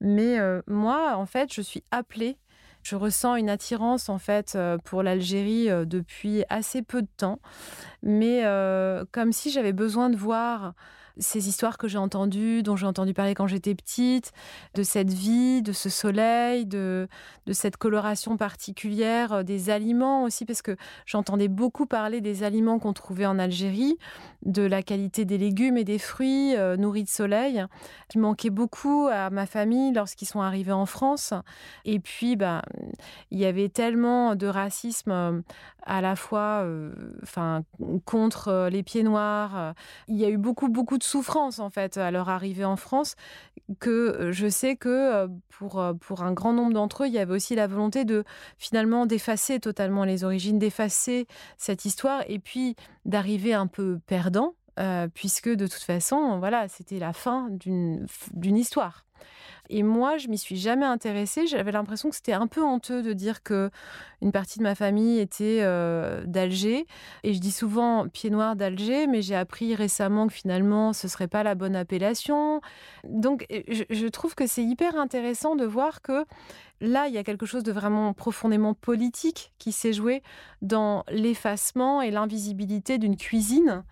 [0.00, 2.38] mais moi en fait je suis appelée,
[2.82, 7.40] je ressens une attirance en fait pour l'Algérie depuis assez peu de temps,
[8.02, 8.42] mais
[9.12, 10.74] comme si j'avais besoin de voir
[11.18, 14.32] ces histoires que j'ai entendues, dont j'ai entendu parler quand j'étais petite,
[14.74, 17.08] de cette vie, de ce soleil, de,
[17.46, 20.76] de cette coloration particulière, euh, des aliments aussi, parce que
[21.06, 23.98] j'entendais beaucoup parler des aliments qu'on trouvait en Algérie,
[24.44, 27.64] de la qualité des légumes et des fruits euh, nourris de soleil,
[28.08, 31.32] qui manquait beaucoup à ma famille lorsqu'ils sont arrivés en France.
[31.84, 32.62] Et puis, ben,
[33.30, 35.40] il y avait tellement de racisme euh,
[35.88, 36.66] à la fois
[38.04, 39.72] contre les pieds noirs.
[40.08, 43.14] Il y a eu beaucoup, beaucoup de souffrance en fait à leur arrivée en France
[43.78, 47.12] que euh, je sais que euh, pour, euh, pour un grand nombre d'entre eux, il
[47.12, 48.24] y avait aussi la volonté de
[48.58, 54.54] finalement d'effacer totalement les origines, d'effacer cette histoire et puis d'arriver un peu perdant,
[55.14, 58.06] puisque de toute façon, voilà, c'était la fin d'une
[58.56, 59.05] histoire.
[59.68, 61.46] Et moi, je m'y suis jamais intéressée.
[61.46, 63.70] J'avais l'impression que c'était un peu honteux de dire que
[64.22, 66.86] une partie de ma famille était euh, d'Alger.
[67.24, 71.28] Et je dis souvent pied noir d'Alger, mais j'ai appris récemment que finalement, ce serait
[71.28, 72.60] pas la bonne appellation.
[73.04, 76.24] Donc, je, je trouve que c'est hyper intéressant de voir que
[76.80, 80.22] là, il y a quelque chose de vraiment profondément politique qui s'est joué
[80.62, 83.84] dans l'effacement et l'invisibilité d'une cuisine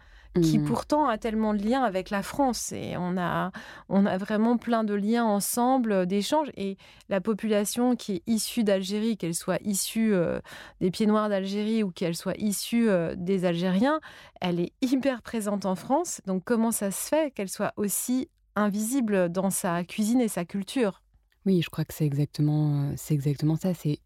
[0.42, 0.64] qui mmh.
[0.64, 2.72] pourtant a tellement de liens avec la France.
[2.72, 3.52] Et on a,
[3.88, 6.50] on a vraiment plein de liens ensemble, euh, d'échanges.
[6.56, 6.76] Et
[7.08, 10.40] la population qui est issue d'Algérie, qu'elle soit issue euh,
[10.80, 14.00] des Pieds Noirs d'Algérie ou qu'elle soit issue euh, des Algériens,
[14.40, 16.20] elle est hyper présente en France.
[16.26, 21.00] Donc comment ça se fait qu'elle soit aussi invisible dans sa cuisine et sa culture?
[21.46, 23.74] Oui, je crois que c'est exactement, c'est exactement ça.
[23.74, 24.00] C'est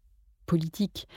[0.45, 1.07] politique.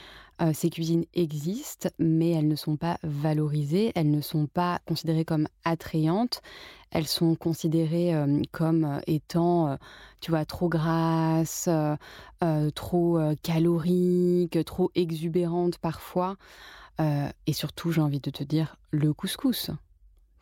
[0.42, 5.24] Euh, ces cuisines existent, mais elles ne sont pas valorisées, elles ne sont pas considérées
[5.24, 6.42] comme attrayantes,
[6.90, 9.78] elles sont considérées euh, comme euh, étant,
[10.20, 11.68] tu vois, trop grasses,
[12.74, 16.36] trop caloriques, trop exubérantes parfois.
[16.98, 19.70] et surtout, j'ai envie de te dire, le couscous.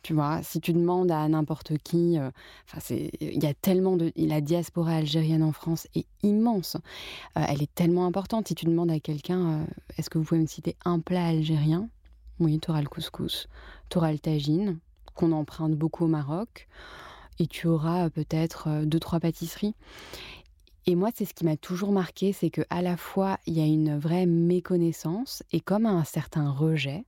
[0.02, 2.30] Tu vois, si tu demandes à n'importe qui, euh,
[2.90, 6.76] il y a tellement de, la diaspora algérienne en France est immense.
[7.36, 8.48] Euh, elle est tellement importante.
[8.48, 9.64] Si tu demandes à quelqu'un, euh,
[9.98, 11.88] est-ce que vous pouvez me citer un plat algérien?
[12.38, 13.48] Oui, tu auras le couscous,
[13.90, 14.78] tu auras le tagine,
[15.14, 16.68] qu'on emprunte beaucoup au Maroc,
[17.38, 19.74] et tu auras peut-être deux trois pâtisseries.
[20.86, 23.60] Et moi, c'est ce qui m'a toujours marqué, c'est que à la fois il y
[23.60, 27.04] a une vraie méconnaissance et comme un certain rejet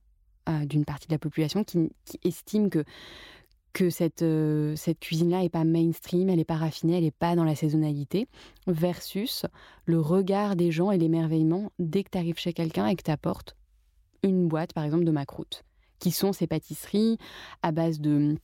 [0.49, 1.89] euh, d'une partie de la population qui,
[2.23, 2.83] estime que,
[3.71, 7.35] que cette, euh, cette cuisine-là n'est pas mainstream, elle n'est pas raffinée, elle n'est pas
[7.35, 8.27] dans la saisonnalité,
[8.67, 9.45] versus
[9.85, 13.11] le regard des gens et l'émerveillement dès que tu arrives chez quelqu'un et que tu
[13.11, 13.55] apportes
[14.23, 15.63] une boîte, par exemple, de macroute,
[15.99, 17.17] qui sont ces pâtisseries
[17.61, 18.37] à base de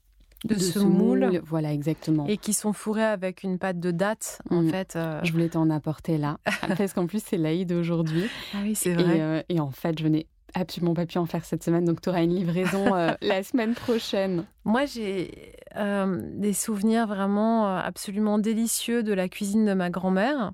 [0.44, 1.42] de, semoule.
[1.44, 2.26] Voilà, exactement.
[2.26, 4.70] Et qui sont fourrés avec une pâte de date, en mm.
[4.70, 4.96] fait.
[4.96, 5.20] Euh.
[5.22, 6.38] Je voulais t'en apporter là,
[6.78, 8.24] parce qu'en plus, c'est l'Aïd aujourd'hui.
[8.54, 9.44] Ah oui, c'est vrai.
[9.48, 12.08] Et, et, en fait, je n'ai absolument pas pu en faire cette semaine, donc tu
[12.08, 14.44] auras une livraison euh, la semaine prochaine.
[14.64, 20.52] Moi, j'ai euh, des souvenirs vraiment euh, absolument délicieux de la cuisine de ma grand-mère.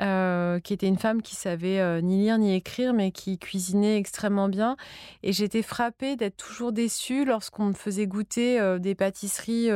[0.00, 3.96] Euh, qui était une femme qui savait euh, ni lire ni écrire, mais qui cuisinait
[3.96, 4.76] extrêmement bien.
[5.24, 9.68] Et j'étais frappée d'être toujours déçue lorsqu'on me faisait goûter euh, des pâtisseries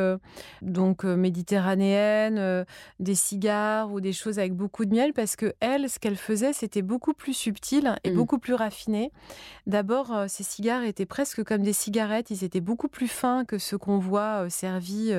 [0.61, 2.65] donc méditerranéennes,
[3.01, 6.53] des cigares ou des choses avec beaucoup de miel, parce que elle, ce qu'elle faisait,
[6.53, 8.15] c'était beaucoup plus subtil et mmh.
[8.15, 9.11] beaucoup plus raffiné.
[9.67, 13.79] D'abord, ces cigares étaient presque comme des cigarettes, ils étaient beaucoup plus fins que ceux
[13.79, 15.13] qu'on voit servis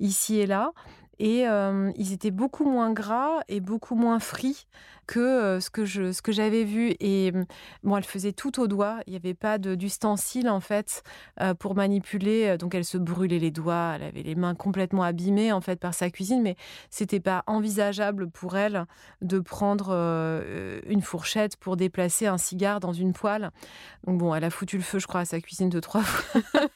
[0.00, 0.72] ici et là
[1.18, 1.44] et
[1.96, 4.66] ils étaient beaucoup moins gras et beaucoup moins frits
[5.06, 6.94] que ce que je ce que j'avais vu.
[7.00, 7.32] Et
[7.82, 9.00] bon elle faisait tout au doigt.
[9.06, 11.02] Il n'y avait pas d'ustensile en fait
[11.58, 12.56] pour manipuler.
[12.58, 13.92] Donc elle se brûlait les doigts.
[13.96, 16.42] Elle avait les mains complètement abîmées en fait par sa cuisine.
[16.42, 16.56] Mais
[16.90, 18.86] c'était pas envisageable pour elle
[19.22, 19.90] de prendre
[20.86, 23.50] une fourchette pour déplacer un cigare dans une poêle.
[24.06, 26.40] Donc bon elle a foutu le feu je crois à sa cuisine de trois fois.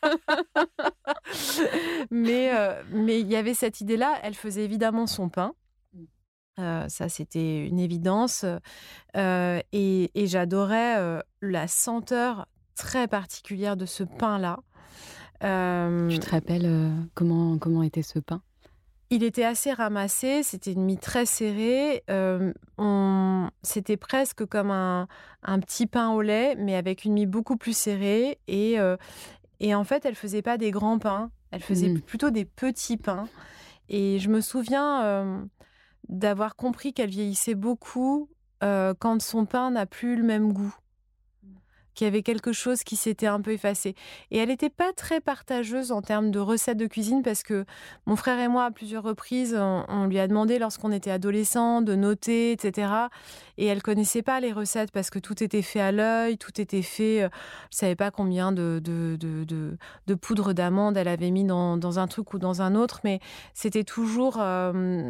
[2.11, 2.53] Mais
[2.91, 5.55] mais il y avait cette idée là elle faisait évidemment son pain.
[6.59, 8.45] Euh, ça, c'était une évidence.
[9.17, 14.59] Euh, et, j'adorais euh, la senteur très particulière de ce pain-là.
[15.41, 18.43] tu te rappelles comment, comment était ce pain?
[19.11, 22.05] Il était assez ramassé, c'était une mie très serrée.
[23.63, 25.09] C'était presque comme un,
[25.43, 28.39] un, petit pain au lait, mais avec une mie beaucoup plus serrée.
[28.49, 28.77] Et,
[29.61, 32.01] et en fait, elle faisait pas des grands pains, elle faisait mmh.
[32.03, 33.29] plutôt des petits pains.
[33.89, 35.49] Et je me souviens
[36.09, 38.29] d'avoir compris qu'elle vieillissait beaucoup
[38.63, 40.75] euh, quand son pain n'a plus le même goût
[41.99, 43.97] qu'il y avait quelque chose qui s'était un peu effacé.
[44.31, 47.65] Et elle n'était pas très partageuse en termes de recettes de cuisine parce que
[48.07, 51.97] mon frère et moi, à plusieurs reprises, on, lui a demandé lorsqu'on était adolescent de
[51.97, 52.93] noter, etc.
[53.57, 56.83] Et elle connaissait pas les recettes parce que tout était fait à l'œil, tout était
[56.83, 57.25] fait.
[57.25, 57.29] Euh,
[57.73, 61.99] je savais pas combien de, de, de, de, poudre d'amande elle avait mis dans, dans,
[61.99, 63.19] un truc ou dans un autre, mais
[63.55, 65.03] c'était toujours euh,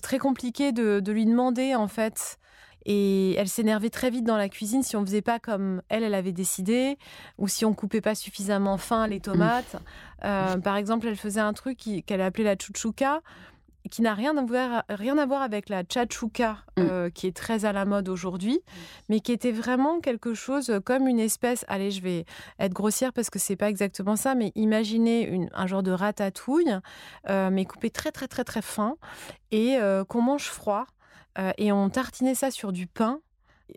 [0.00, 2.38] très compliqué de, de lui demander en fait
[2.86, 6.14] et elle s'énervait très vite dans la cuisine si on faisait pas comme elle, elle
[6.14, 6.98] avait décidé,
[7.38, 9.76] ou si on coupait pas suffisamment fin les tomates.
[10.24, 13.22] Euh, par exemple, elle faisait un truc qu'elle appelait la chouchouka,
[13.90, 16.80] qui n'a rien à voir, rien à voir avec la chachouka, mm.
[16.80, 18.60] euh, qui est très à la mode aujourd'hui,
[19.10, 21.64] mais qui était vraiment quelque chose comme une espèce.
[21.68, 22.24] Allez, je vais
[22.58, 26.78] être grossière parce que c'est pas exactement ça, mais imaginez un genre de ratatouille,
[27.28, 28.96] euh, mais coupé très très très très fin
[29.52, 30.86] et qu'on mange froid.
[31.38, 33.20] Euh, et on tartinait ça sur du pain.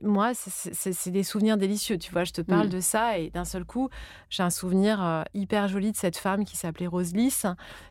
[0.01, 2.25] Moi, c'est des souvenirs délicieux, tu vois.
[2.25, 2.71] Je te parle mm.
[2.71, 3.89] de ça et d'un seul coup,
[4.29, 7.45] j'ai un souvenir euh, hyper joli de cette femme qui s'appelait Rose Lys,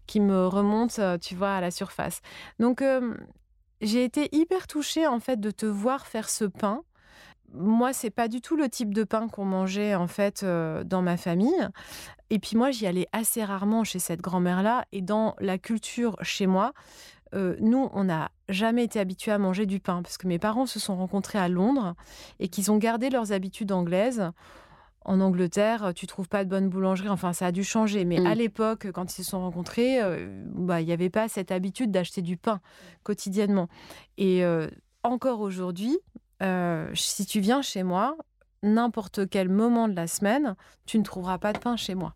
[0.06, 2.20] qui me remonte, euh, tu vois, à la surface.
[2.58, 2.84] Donc,
[3.80, 6.82] j'ai été hyper touchée en fait de te voir faire ce pain.
[7.52, 11.16] Moi, c'est pas du tout le type de pain qu'on mangeait en fait dans ma
[11.16, 11.68] famille.
[12.28, 14.84] Et puis moi, j'y allais assez rarement chez cette grand-mère-là.
[14.92, 16.72] Et dans la culture chez moi,
[17.34, 20.66] euh, nous, on n'a jamais été habitués à manger du pain parce que mes parents
[20.66, 21.94] se sont rencontrés à Londres
[22.38, 24.30] et qu'ils ont gardé leurs habitudes anglaises
[25.04, 27.08] en Angleterre, tu trouves pas de bonne boulangerie.
[27.08, 28.04] Enfin, ça a dû changer.
[28.04, 28.26] Mais Mm.
[28.26, 31.92] à l'époque, quand ils se sont rencontrés, euh, bah, il n'y avait pas cette habitude
[31.92, 32.60] d'acheter du pain
[33.04, 33.68] quotidiennement.
[34.18, 34.68] Et euh,
[35.04, 35.96] encore aujourd'hui,
[36.94, 38.16] si tu viens chez moi,
[38.62, 42.14] n'importe quel moment de la semaine, tu ne trouveras pas de pain chez moi.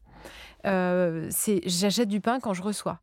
[0.66, 3.00] Euh, c'est, j'achète du pain quand je reçois.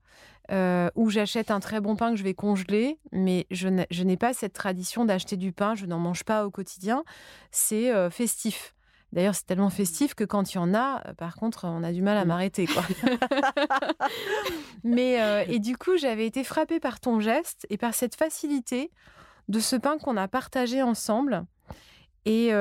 [0.52, 4.34] Euh, ou j'achète un très bon pain que je vais congeler, mais je n'ai, pas
[4.34, 7.04] cette tradition d'acheter du pain, je n'en mange pas au quotidien.
[7.52, 8.74] C'est euh, festif.
[9.14, 11.92] D'ailleurs, c'est tellement festif que quand il y en a, euh, par contre, on a
[11.92, 12.28] du mal à Mm.
[12.28, 12.68] m'arrêter.
[14.84, 18.92] Mais, euh, et du coup, j'avais été frappée par ton geste et par cette facilité
[19.50, 21.46] de ce pain qu'on a partagé ensemble.
[22.26, 22.52] Et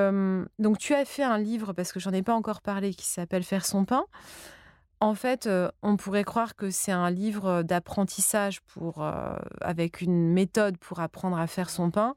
[0.60, 3.42] donc, tu as fait un livre, parce que j'en ai pas encore parlé, qui s'appelle
[3.42, 4.04] Faire son pain.
[5.00, 10.32] En fait, euh, on pourrait croire que c'est un livre d'apprentissage pour, euh, avec une
[10.32, 12.14] méthode pour apprendre à faire son pain.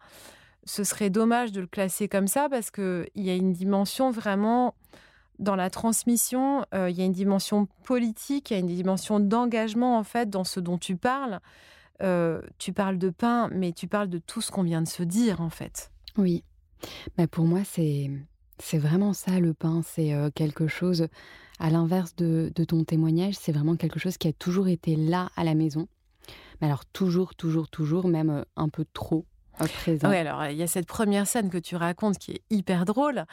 [0.63, 4.75] Ce serait dommage de le classer comme ça parce qu'il y a une dimension vraiment
[5.39, 9.19] dans la transmission, euh, il y a une dimension politique, il y a une dimension
[9.19, 11.39] d'engagement en fait dans ce dont tu parles.
[12.01, 15.03] Euh, tu parles de pain, mais tu parles de tout ce qu'on vient de se
[15.03, 15.91] dire en fait.
[16.17, 16.43] Oui.
[17.17, 18.09] Bah, pour moi, c'est
[18.57, 19.81] c'est vraiment ça le pain.
[19.83, 21.07] C'est euh, quelque chose,
[21.59, 25.29] à l'inverse de, de ton témoignage, c'est vraiment quelque chose qui a toujours été là
[25.35, 25.87] à la maison.
[26.61, 29.25] Mais alors toujours, toujours, toujours, même euh, un peu trop
[29.67, 30.09] présent.
[30.09, 33.25] Oui, alors il y a cette première scène que tu racontes qui est hyper drôle,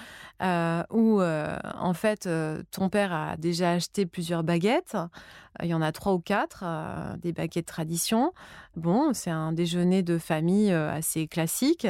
[0.42, 4.96] euh, où euh, en fait euh, ton père a déjà acheté plusieurs baguettes.
[5.62, 6.64] Il y en a trois ou quatre,
[7.22, 8.34] des baguettes tradition.
[8.76, 11.86] Bon, c'est un déjeuner de famille assez classique.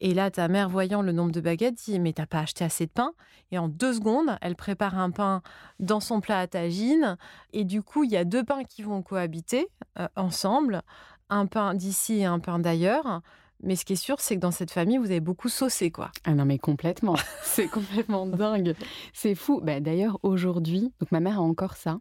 [0.00, 2.86] Et là, ta mère, voyant le nombre de baguettes, dit Mais t'as pas acheté assez
[2.86, 3.10] de pain?
[3.50, 5.42] Et en deux secondes, elle prépare un pain
[5.80, 7.16] dans son plat à tagine.
[7.52, 9.66] Et du coup, il y a deux pains qui vont cohabiter
[10.14, 10.82] ensemble,
[11.30, 13.22] un pain d'ici et un pain d'ailleurs.
[13.62, 16.10] Mais ce qui est sûr, c'est que dans cette famille, vous avez beaucoup saucé, quoi.
[16.24, 17.16] Ah non, mais complètement.
[17.42, 18.74] c'est complètement dingue.
[19.12, 19.60] C'est fou.
[19.62, 22.00] Bah, D'ailleurs, aujourd'hui, donc ma mère a encore ça,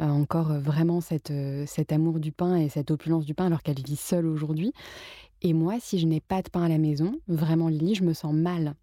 [0.00, 3.46] euh, encore euh, vraiment cette, euh, cet amour du pain et cette opulence du pain,
[3.46, 4.72] alors qu'elle vit seule aujourd'hui.
[5.42, 8.12] Et moi, si je n'ai pas de pain à la maison, vraiment, Lily, je me
[8.12, 8.74] sens mal.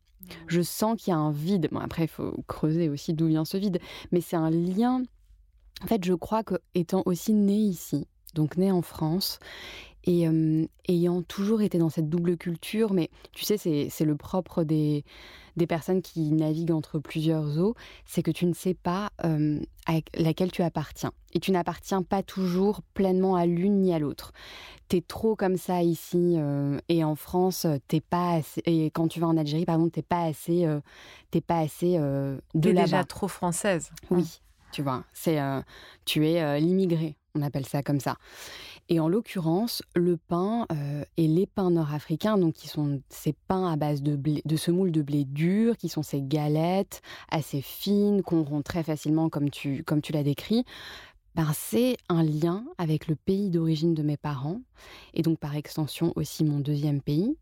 [0.47, 1.69] Je sens qu'il y a un vide.
[1.71, 3.79] Bon, après, il faut creuser aussi d'où vient ce vide.
[4.11, 5.03] Mais c'est un lien.
[5.83, 9.39] En fait, je crois que étant aussi née ici, donc née en France,
[10.07, 14.63] et euh, ayant toujours été dans cette double culture, mais tu sais, c'est le propre
[14.63, 15.03] des,
[15.57, 19.99] des personnes qui naviguent entre plusieurs eaux, c'est que tu ne sais pas euh, à
[20.17, 21.11] laquelle tu appartiens.
[21.33, 24.31] Et tu n'appartiens pas toujours pleinement à l'une ni à l'autre.
[24.87, 28.61] T'es trop comme ça ici euh, et en France, t'es pas assez.
[28.65, 30.65] Et quand tu vas en Algérie, pardon, t'es pas assez,
[31.31, 32.39] t'es pas assez de
[32.69, 32.83] là-bas.
[32.83, 33.91] déjà trop française.
[34.09, 34.39] Oui,
[34.77, 35.59] tu vois, c'est euh,
[36.05, 38.15] tu es euh, l'immigré, on appelle ça comme ça.
[38.89, 43.73] Et en l'occurrence, le pain euh, et les pains nord-africains, donc qui sont ces pains
[43.73, 48.21] à base de, blé, de semoule de blé dur, qui sont ces galettes assez fines
[48.21, 50.63] qu'on rompt très facilement comme tu, comme tu l'as décrit,
[51.33, 54.61] ben c'est un lien avec le pays d'origine de mes parents
[55.15, 57.35] et donc par extension aussi mon deuxième pays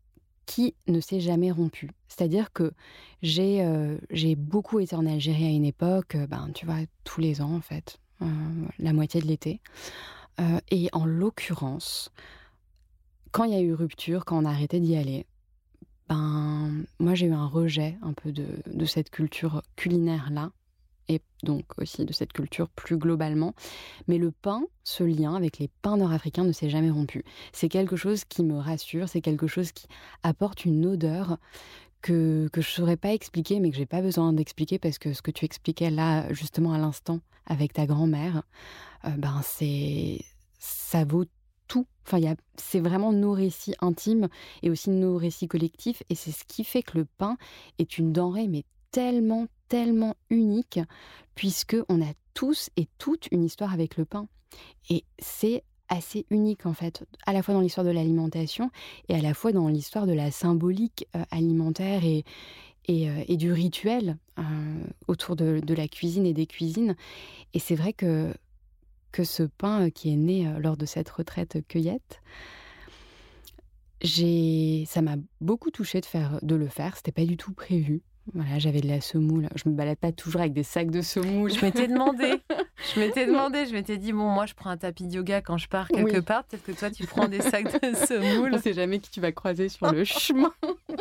[0.46, 1.92] qui ne s'est jamais rompu.
[2.08, 2.72] C'est-à-dire que
[3.22, 3.98] j'ai euh,
[4.38, 7.62] beaucoup été en Algérie à une époque, euh, ben, tu vois, tous les ans en
[7.62, 8.26] fait, euh,
[8.80, 9.62] la moitié de l'été.
[10.70, 12.12] Et en l'occurrence,
[13.32, 15.26] quand il y a eu rupture, quand on a arrêté d'y aller,
[16.10, 20.52] ben, moi j'ai eu un rejet un peu de, de cette culture culinaire-là,
[21.08, 23.54] et donc aussi de cette culture plus globalement.
[24.08, 27.24] Mais le pain, ce lien avec les pains nord-africains ne s'est jamais rompu.
[27.54, 29.88] C'est quelque chose qui me rassure, c'est quelque chose qui
[30.24, 31.38] apporte une odeur
[32.02, 35.14] que, que je ne saurais pas expliquer, mais que j'ai pas besoin d'expliquer parce que
[35.14, 38.44] ce que tu expliquais là, justement à l'instant, avec ta grand-mère,
[39.06, 40.20] euh, ben c'est
[40.60, 41.26] ça vaut
[41.68, 41.88] tout.
[42.06, 42.20] Enfin,
[42.58, 44.28] c'est vraiment nos récits intimes
[44.62, 47.38] et aussi nos récits collectifs, et c'est ce qui fait que le pain
[47.80, 50.80] est une denrée, mais tellement, tellement unique,
[51.36, 54.28] puisque on a tous et toutes une histoire avec le pain.
[54.90, 58.72] Et c'est assez unique en fait, à la fois dans l'histoire de l'alimentation
[59.08, 62.24] et à la fois dans l'histoire de la symbolique euh, alimentaire et,
[62.88, 64.44] et, euh, du rituel euh,
[65.08, 66.96] autour de, de, la cuisine et des cuisines.
[67.54, 68.34] Et c'est vrai que,
[69.12, 72.22] que ce pain qui est né lors de cette retraite cueillette,
[74.02, 78.02] j'ai, ça m'a beaucoup touché de, faire, de le faire, c'était pas du tout prévu.
[78.34, 79.48] Voilà, j'avais de la semoule.
[79.56, 81.52] Je me balade pas toujours avec des sacs de semoule.
[81.52, 82.42] Je m'étais demandé,
[82.96, 85.58] je m'étais demandé, je m'étais dit bon, moi je prends un tapis de yoga quand
[85.58, 86.22] je pars quelque oui.
[86.22, 86.44] part.
[86.46, 88.52] Peut-être que toi tu prends des sacs de semoule.
[88.54, 90.52] On sait jamais qui tu vas croiser sur le chemin.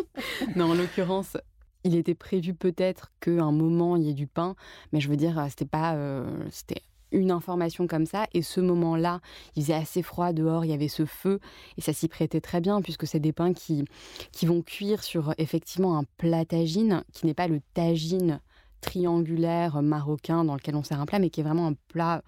[0.56, 1.36] non, en l'occurrence,
[1.84, 4.54] il était prévu peut-être qu'à un moment il y ait du pain,
[4.92, 6.82] mais je veux dire, c'était pas, euh, c'était
[7.14, 8.26] une information comme ça.
[8.32, 9.20] Et ce moment-là,
[9.56, 11.40] il faisait assez froid dehors, il y avait ce feu,
[11.76, 13.84] et ça s'y prêtait très bien, puisque c'est des pains qui,
[14.32, 18.40] qui vont cuire sur effectivement un plat tagine, qui n'est pas le tagine
[18.80, 22.22] triangulaire marocain dans lequel on sert un plat, mais qui est vraiment un plat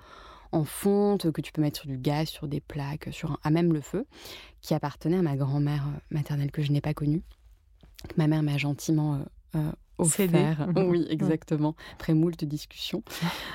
[0.53, 3.72] en fonte que tu peux mettre sur du gaz, sur des plaques, sur à même
[3.72, 4.07] le feu,
[4.62, 7.22] qui appartenait à ma grand-mère maternelle que je n'ai pas connue.
[8.16, 9.20] Ma mère m'a gentiment
[9.99, 10.68] offert.
[10.76, 11.74] oui, exactement.
[11.94, 13.03] Après moult discussions.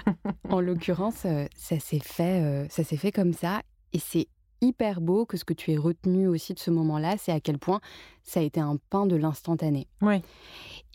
[0.49, 1.25] en l'occurrence,
[1.55, 3.61] ça s'est fait, ça s'est fait comme ça,
[3.93, 4.27] et c'est
[4.61, 7.57] hyper beau que ce que tu aies retenu aussi de ce moment-là, c'est à quel
[7.57, 7.81] point
[8.23, 9.87] ça a été un pain de l'instantané.
[10.01, 10.21] Oui.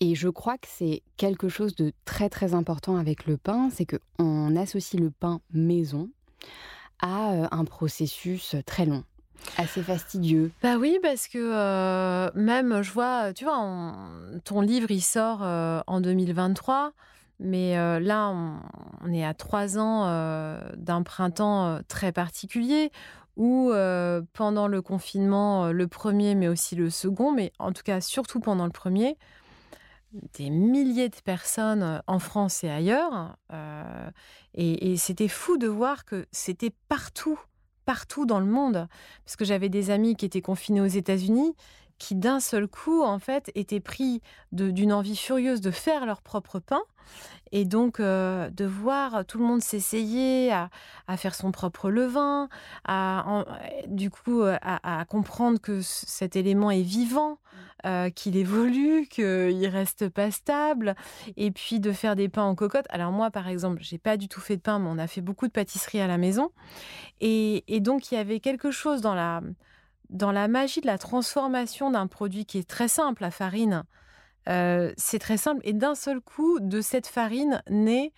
[0.00, 3.86] Et je crois que c'est quelque chose de très très important avec le pain, c'est
[3.86, 6.10] qu'on associe le pain maison
[7.00, 9.04] à euh, un processus très long.
[9.58, 10.50] Assez fastidieux.
[10.62, 13.94] Bah oui, parce que euh, même, je vois, tu vois,
[14.44, 16.92] ton livre, il sort euh, en 2023.
[17.38, 20.06] Mais là, on, est à trois ans
[20.74, 22.90] d'un printemps très particulier
[23.36, 23.72] où
[24.32, 28.64] pendant le confinement, le premier, mais aussi le second, mais en tout cas surtout pendant
[28.64, 29.18] le premier,
[30.38, 33.36] des milliers de personnes en France et ailleurs.
[34.54, 37.38] et c'était fou de voir que c'était partout,
[37.86, 38.86] partout dans le monde.
[39.24, 41.54] Parce que j'avais des amis qui étaient confinés aux États-Unis
[41.98, 44.22] qui d'un seul coup, en fait, étaient pris
[44.52, 46.82] d'une envie furieuse de faire leur propre pain.
[47.52, 50.68] Et donc, euh, de voir tout le monde s'essayer à,
[51.16, 52.48] faire son propre levain,
[52.84, 53.44] à,
[53.86, 57.38] du coup, euh, à, comprendre que cet élément est vivant,
[57.84, 60.96] euh, qu'il évolue, qu'il reste pas stable,
[61.36, 62.86] et puis de faire des pains en cocotte.
[62.90, 65.20] Alors moi, par exemple, j'ai pas du tout fait de pain, mais on a fait
[65.20, 66.50] beaucoup de pâtisserie à la maison.
[67.20, 69.40] Et, et donc, il y avait quelque chose dans la
[70.10, 73.84] dans la magie de la transformation d'un produit qui est très simple, la farine,
[74.48, 75.60] euh, c'est très simple.
[75.64, 78.12] Et d'un seul coup, de cette farine naît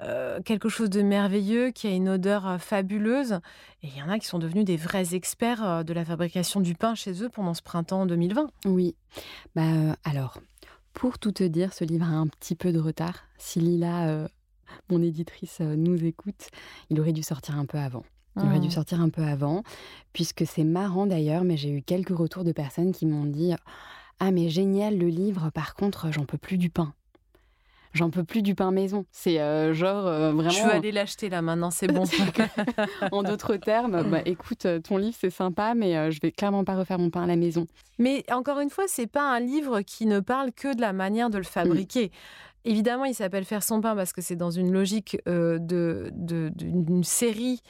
[0.00, 3.40] euh, quelque chose de merveilleux qui a une odeur euh, fabuleuse.
[3.82, 6.74] Et il y en a qui sont devenus des vrais experts de la fabrication du
[6.74, 8.50] pain chez eux pendant ce printemps 2020.
[8.66, 8.96] Oui.
[9.54, 10.38] Bah, alors,
[10.92, 13.24] pour tout te dire, ce livre a un petit peu de retard.
[13.38, 14.28] Si Lila,
[14.88, 16.48] mon éditrice, nous écoute,
[16.90, 18.04] il aurait dû sortir un peu avant.
[18.36, 18.72] Il aurait dû mmh.
[18.72, 19.62] sortir un peu avant,
[20.12, 23.52] puisque c'est marrant d'ailleurs, mais j'ai eu quelques retours de personnes qui m'ont dit
[24.20, 26.94] Ah, mais génial le livre, par contre, j'en peux plus du pain.
[27.94, 29.04] J'en peux plus du pain maison.
[29.12, 30.50] C'est euh, genre euh, vraiment.
[30.50, 32.04] Je veux aller l'acheter là maintenant, c'est bon.
[33.12, 36.74] en d'autres termes, bah, écoute, ton livre c'est sympa, mais euh, je vais clairement pas
[36.74, 37.66] refaire mon pain à la maison.
[37.98, 41.28] Mais encore une fois, c'est pas un livre qui ne parle que de la manière
[41.28, 42.10] de le fabriquer.
[42.64, 47.60] Évidemment, il s'appelle Faire son pain parce que c'est dans une logique euh, d'une série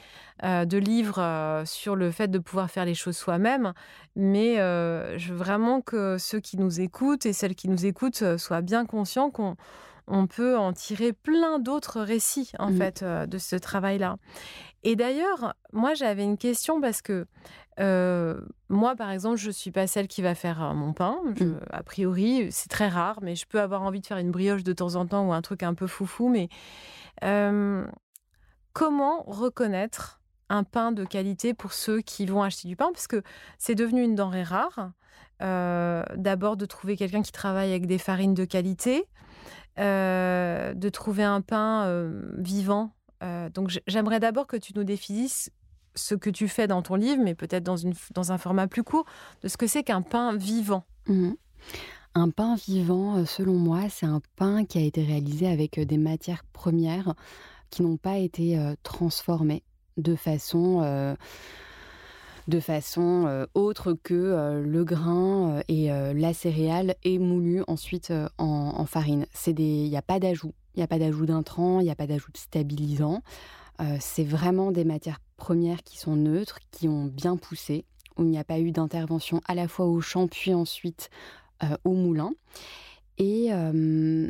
[0.43, 3.73] euh, de livres euh, sur le fait de pouvoir faire les choses soi-même.
[4.15, 8.61] Mais je veux vraiment que ceux qui nous écoutent et celles qui nous écoutent soient
[8.61, 12.77] bien conscients qu'on peut en tirer plein d'autres récits en mmh.
[12.77, 14.17] fait de ce travail-là.
[14.83, 17.25] Et d'ailleurs, moi j'avais une question parce que
[17.77, 21.17] moi, par exemple, je ne suis pas celle qui va faire mon pain.
[21.23, 21.53] Mmh.
[21.71, 24.73] A priori, c'est très rare, mais je peux avoir envie de faire une brioche de
[24.73, 26.29] temps en temps ou un truc un peu foufou.
[26.29, 26.49] Mais
[28.73, 32.91] comment reconnaître un pain de qualité pour ceux qui vont acheter du pain?
[32.93, 33.23] Parce que
[33.57, 34.91] c'est devenu une denrée rare.
[35.39, 39.05] D'abord, de trouver quelqu'un qui travaille avec des farines de qualité,
[39.77, 42.93] de trouver un pain vivant.
[43.53, 45.49] donc, j'aimerais d'abord que tu nous définisses
[45.95, 47.75] ce que tu fais dans ton livre, mais peut-être dans,
[48.13, 49.05] dans un format plus court,
[49.41, 50.85] de ce que c'est qu'un pain vivant.
[51.07, 51.31] Mmh.
[52.15, 55.85] Un pain vivant, euh, selon moi, c'est un pain qui a été réalisé avec euh,
[55.85, 57.15] des matières premières
[57.71, 59.63] qui n'ont pas été euh, transformées
[59.97, 61.15] de façon,
[62.47, 69.27] de façon autre que le grain et la céréale émoulue ensuite en, farine.
[69.45, 69.53] Il
[69.89, 70.51] n'y a pas d'ajout.
[70.73, 73.21] Il n'y a pas d'ajout d'intrants, il n'y a pas d'ajout de stabilisant.
[73.99, 77.85] C'est vraiment des matières premières qui sont neutres, qui ont bien poussé,
[78.17, 81.09] où il n'y a pas eu d'intervention à la fois au champ puis ensuite
[81.63, 82.33] euh, au moulin.
[83.17, 84.29] Et euh,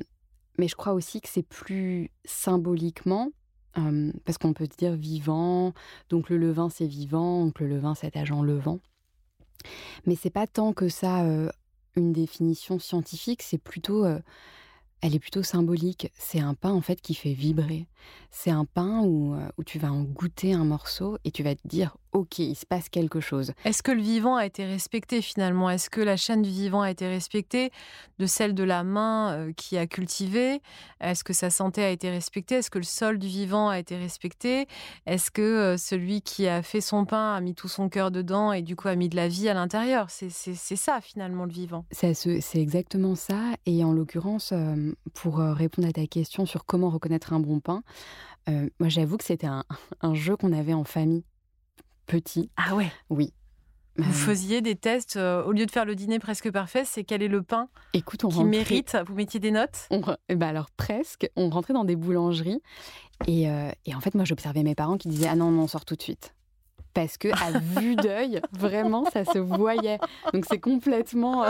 [0.58, 3.30] mais je crois aussi que c'est plus symboliquement,
[3.78, 5.74] euh, parce qu'on peut dire vivant,
[6.10, 8.80] donc le levain c'est vivant, donc le levain c'est agent levant.
[10.06, 11.26] Mais c'est pas tant que ça
[11.96, 14.06] une définition scientifique, c'est plutôt
[15.04, 16.12] elle est plutôt symbolique.
[16.18, 17.88] C'est un pain en fait qui fait vibrer.
[18.32, 21.56] C'est un pain où, euh, où, tu vas en goûter un morceau et tu vas
[21.56, 23.54] te dire ok, il se passe quelque chose.
[23.66, 25.70] Est-ce que le vivant a été respecté finalement?
[25.70, 27.72] Est-ce que la chaîne du vivant a été respectée?
[28.20, 30.62] De celle de la main euh, qui a cultivé?
[31.02, 32.56] Est-ce que sa santé a été respectée?
[32.56, 34.68] Est-ce que le sol du vivant a été respecté?
[35.06, 38.54] Est-ce que euh, celui qui a fait son pain a mis tout son cœur dedans
[38.54, 40.08] et du coup a mis de la vie à l'intérieur?
[40.10, 41.86] C'est ça finalement le vivant.
[41.92, 43.40] C'est exactement ça.
[43.66, 47.84] Et en l'occurrence, euh, pour répondre à ta question sur comment reconnaître un bon pain,
[48.48, 49.48] moi j'avoue que c'était
[50.02, 51.24] un jeu qu'on avait en famille
[52.06, 52.50] petit.
[52.58, 53.34] Ah ouais Oui.
[53.98, 57.28] vous faisiez des tests, au lieu de faire le dîner presque parfait, c'est quel est
[57.28, 58.98] le pain Écoute, on qui mérite?
[59.08, 59.88] Vous mettiez des notes?
[60.30, 62.62] Eh ben Alors presque, on rentrait dans des boulangeries
[63.28, 63.44] et,
[63.86, 66.02] et en fait moi j'observais mes parents qui disaient ah non on sort tout de
[66.02, 66.34] suite
[66.94, 70.00] parce que à vue d'œil, vraiment, ça se voyait.
[70.34, 71.46] Donc c'est complètement.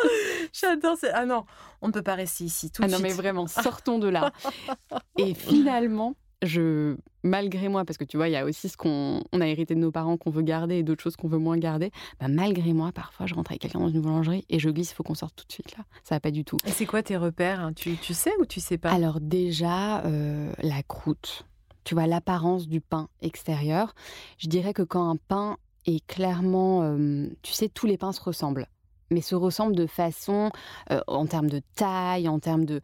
[0.52, 0.96] J'adore.
[1.12, 1.44] Ah non,
[1.82, 4.32] on ne peut pas rester ici tout de ah non, mais vraiment, sortons de là.
[5.18, 9.22] Et finalement, je, malgré moi, parce que tu vois, il y a aussi ce qu'on
[9.32, 11.58] on a hérité de nos parents qu'on veut garder et d'autres choses qu'on veut moins
[11.58, 11.90] garder.
[12.20, 14.94] Bah, malgré moi, parfois, je rentre avec quelqu'un dans une boulangerie et je glisse, il
[14.94, 15.84] faut qu'on sorte tout de suite là.
[16.04, 16.56] Ça va pas du tout.
[16.66, 17.72] Et c'est quoi tes repères hein?
[17.72, 18.92] Tu, tu, sais ou tu sais pas?
[18.92, 21.44] Alors déjà, euh, la croûte.
[21.84, 23.94] Tu vois, l'apparence du pain extérieur.
[24.36, 28.20] Je dirais que quand un pain est clairement, euh, tu sais, tous les pains se
[28.20, 28.68] ressemblent
[29.10, 30.50] mais se ressemblent de façon,
[30.90, 32.82] euh, en termes de taille, en termes de,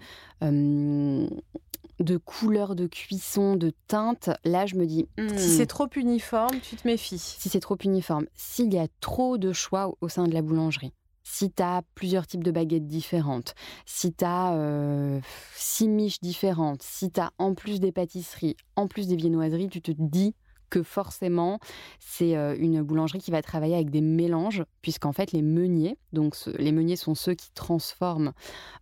[2.01, 5.07] de couleur de cuisson, de teinte, là je me dis...
[5.17, 5.39] Si hmm.
[5.39, 7.19] c'est trop uniforme, tu te méfies.
[7.19, 10.93] Si c'est trop uniforme, s'il y a trop de choix au sein de la boulangerie,
[11.25, 13.55] si tu as plusieurs types de baguettes différentes,
[13.87, 15.21] si tu as euh,
[15.55, 19.81] six miches différentes, si tu as en plus des pâtisseries, en plus des viennoiseries, tu
[19.81, 20.35] te dis
[20.75, 21.61] que forcément,
[22.01, 26.35] c'est euh, une boulangerie qui va travailler avec des mélanges, puisqu'en fait, les meuniers, donc
[26.59, 28.33] les meuniers sont ceux qui transforment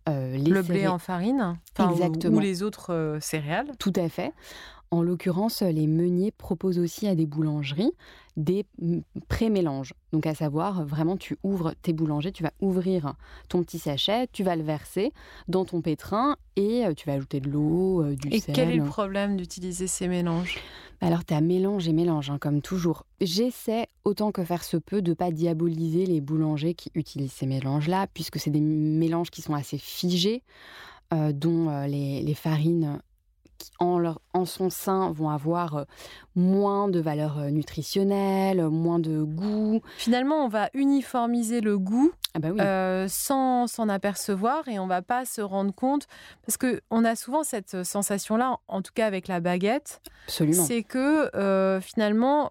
[0.09, 2.37] euh, les le blé en farine, Exactement.
[2.37, 3.71] Ou, les autres euh, céréales.
[3.77, 4.33] Tout à fait.
[4.93, 7.93] En l'occurrence, les meuniers proposent aussi à des boulangeries
[8.37, 8.63] des
[9.27, 9.95] pré-mélanges.
[10.11, 13.15] Donc à savoir, vraiment, tu ouvres tes boulangers, tu vas ouvrir
[13.49, 15.11] ton petit sachet, tu vas le verser
[15.47, 18.51] dans ton pétrin et tu vas ajouter de l'eau, du et sel.
[18.51, 20.59] Et quel est le problème d'utiliser ces mélanges?
[21.01, 23.07] Alors, tu as mélange et mélange, hein, comme toujours.
[23.19, 27.47] J'essaie, autant que faire se peut, de ne pas diaboliser les boulangers qui utilisent ces
[27.47, 30.43] mélanges-là, puisque c'est des mélanges qui sont assez figés,
[31.13, 32.99] euh, dont euh, les, farines
[33.79, 35.83] en, leur, en, son sein vont avoir euh,
[36.35, 39.81] moins de valeur nutritionnelle, moins de goût.
[39.97, 45.03] Finalement, on va uniformiser le goût ah bah euh, sans s'en apercevoir et on va
[45.03, 46.07] pas se rendre compte
[46.43, 50.01] parce que on a souvent cette sensation là en tout cas avec la baguette.
[50.27, 52.49] C'est que euh, finalement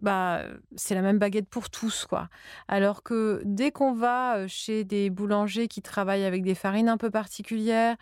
[0.00, 0.42] bah
[0.74, 2.28] c'est la même baguette pour tous quoi.
[2.66, 6.96] Alors que dès qu'on va euh, chez des boulangers qui travaillent avec des farines un
[6.96, 7.96] peu particulières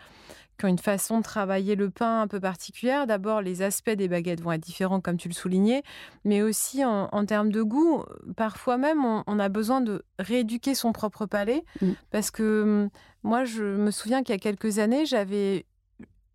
[0.61, 3.07] qui ont une façon de travailler le pain un peu particulière.
[3.07, 5.81] D'abord, les aspects des baguettes vont être différents, comme tu le soulignais,
[6.23, 8.03] mais aussi en, termes de goût.
[8.37, 11.93] Parfois même, on, a besoin de rééduquer son propre palais, mm.
[12.11, 12.89] parce que hum,
[13.23, 15.65] moi, je me souviens qu'il y a quelques années, j'avais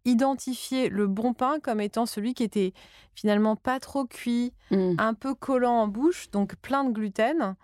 [0.05, 2.73] identifié le bon pain comme étant celui qui était
[3.15, 4.95] finalement pas trop cuit, mm.
[4.99, 7.55] un peu collant en bouche, donc plein de gluten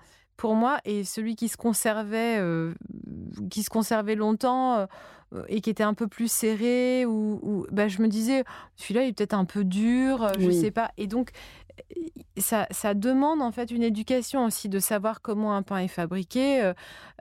[0.43, 2.75] pour moi et celui qui se conservait euh,
[3.49, 4.87] qui se conservait longtemps euh,
[5.47, 8.43] et qui était un peu plus serré ou, bah, je me disais
[8.75, 11.31] celui-là il est peut-être un peu dur je ne sais pas et donc
[12.39, 16.73] ça, ça, demande en fait une éducation aussi de savoir comment un pain est fabriqué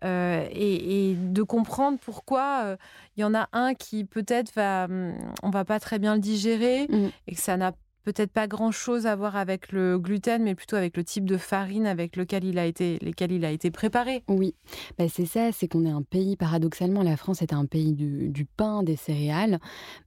[0.04, 2.76] euh, et, de comprendre pourquoi
[3.18, 5.14] il y en a un qui peut-être va hum,
[5.44, 7.10] on va pas très bien le digérer mmh.
[7.28, 7.74] et que ça n'a
[8.04, 11.86] peut-être pas grand-chose à voir avec le gluten, mais plutôt avec le type de farine
[11.86, 14.24] avec lequel il a été, lesquels il a été préparé.
[14.28, 14.56] Oui,
[14.98, 18.46] bah, c'est ça, c'est qu'on est un pays, paradoxalement, la France est un pays du,
[18.58, 19.60] pain, des céréales,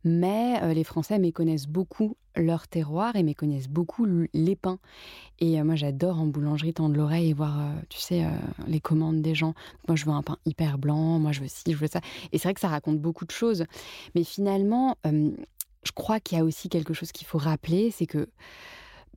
[0.05, 4.81] mais euh, les Français méconnaissent beaucoup leur terroir et méconnaissent beaucoup les pains.
[5.39, 8.27] Et euh, moi, j'adore en boulangerie tendre l'oreille et voir, euh, tu sais,
[8.67, 9.55] les commandes des gens.
[9.87, 12.01] Moi, je veux un pain hyper blanc, moi, je veux ci, je veux ça.
[12.33, 13.65] Et c'est vrai que ça raconte beaucoup de choses.
[14.17, 14.97] Mais finalement,
[15.85, 18.29] je crois qu'il y a aussi quelque chose qu'il faut rappeler, c'est que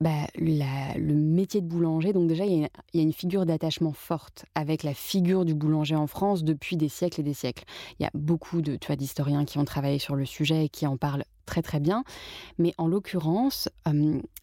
[0.00, 4.84] bah, le métier de boulanger, donc déjà, il y a, une figure d'attachement forte avec
[4.84, 7.64] la figure du boulanger en France depuis des siècles et des siècles.
[7.98, 10.96] Il y a beaucoup de, d'historiens qui ont travaillé sur le sujet et qui en
[10.96, 12.04] parlent très très bien.
[12.58, 13.68] Mais en l'occurrence,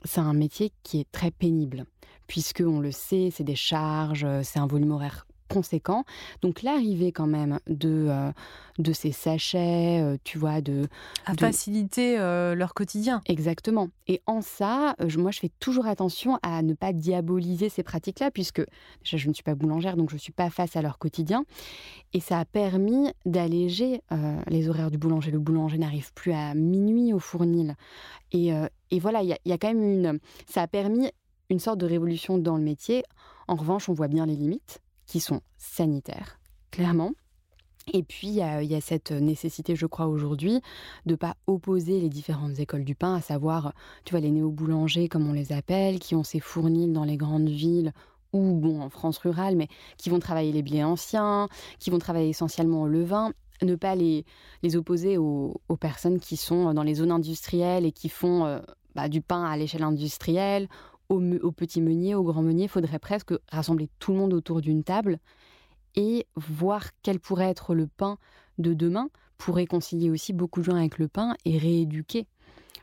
[0.04, 1.86] c'est un métier qui est très pénible,
[2.28, 6.04] puisque on le sait, c'est des charges, c'est un volume horaire conséquent.
[6.42, 8.32] Donc l'arrivée quand même de, euh,
[8.80, 10.88] de ces sachets, euh, tu vois, de...
[11.26, 13.22] À faciliter euh, leur quotidien.
[13.26, 13.90] Exactement.
[14.08, 18.62] Et en ça, moi, je fais toujours attention à ne pas diaboliser ces pratiques-là, puisque
[19.04, 21.46] déjà, je ne suis pas boulangère, donc je ne suis pas face à leur quotidien.
[22.14, 24.02] Et ça a permis d'alléger
[24.48, 25.32] les horaires du boulanger.
[25.32, 27.76] Le boulanger n'arrive plus à minuit au fournil.
[28.32, 28.52] Et,
[28.92, 30.20] et voilà, il y, y, a quand même une...
[30.48, 31.12] Ça a permis
[31.50, 33.04] une sorte de révolution dans le métier.
[33.48, 36.40] En revanche, on voit bien les limites qui sont sanitaires,
[36.72, 37.12] clairement.
[37.94, 40.62] Et puis, il y, a cette nécessité, je crois, aujourd'hui,
[41.06, 43.74] de ne pas opposer les différentes écoles du pain, à savoir,
[44.06, 47.50] tu vois, les néo-boulangers, comme on les appelle, qui ont ces fournils dans les grandes
[47.50, 47.94] villes
[48.34, 51.48] ou, bon, en France rurale, mais qui vont travailler les blés anciens,
[51.80, 53.32] qui vont travailler essentiellement au levain,
[53.62, 54.26] ne pas les,
[54.76, 58.60] opposer aux, personnes qui sont dans les zones industrielles et qui font euh,
[58.96, 60.68] bah, du pain à l'échelle industrielle
[61.10, 64.84] au, petit meunier, au grand meunier, il faudrait presque rassembler tout le monde autour d'une
[64.84, 65.20] table
[65.96, 68.18] et voir quel pourrait être le pain
[68.58, 72.28] de demain pour réconcilier aussi beaucoup de gens avec le pain et rééduquer.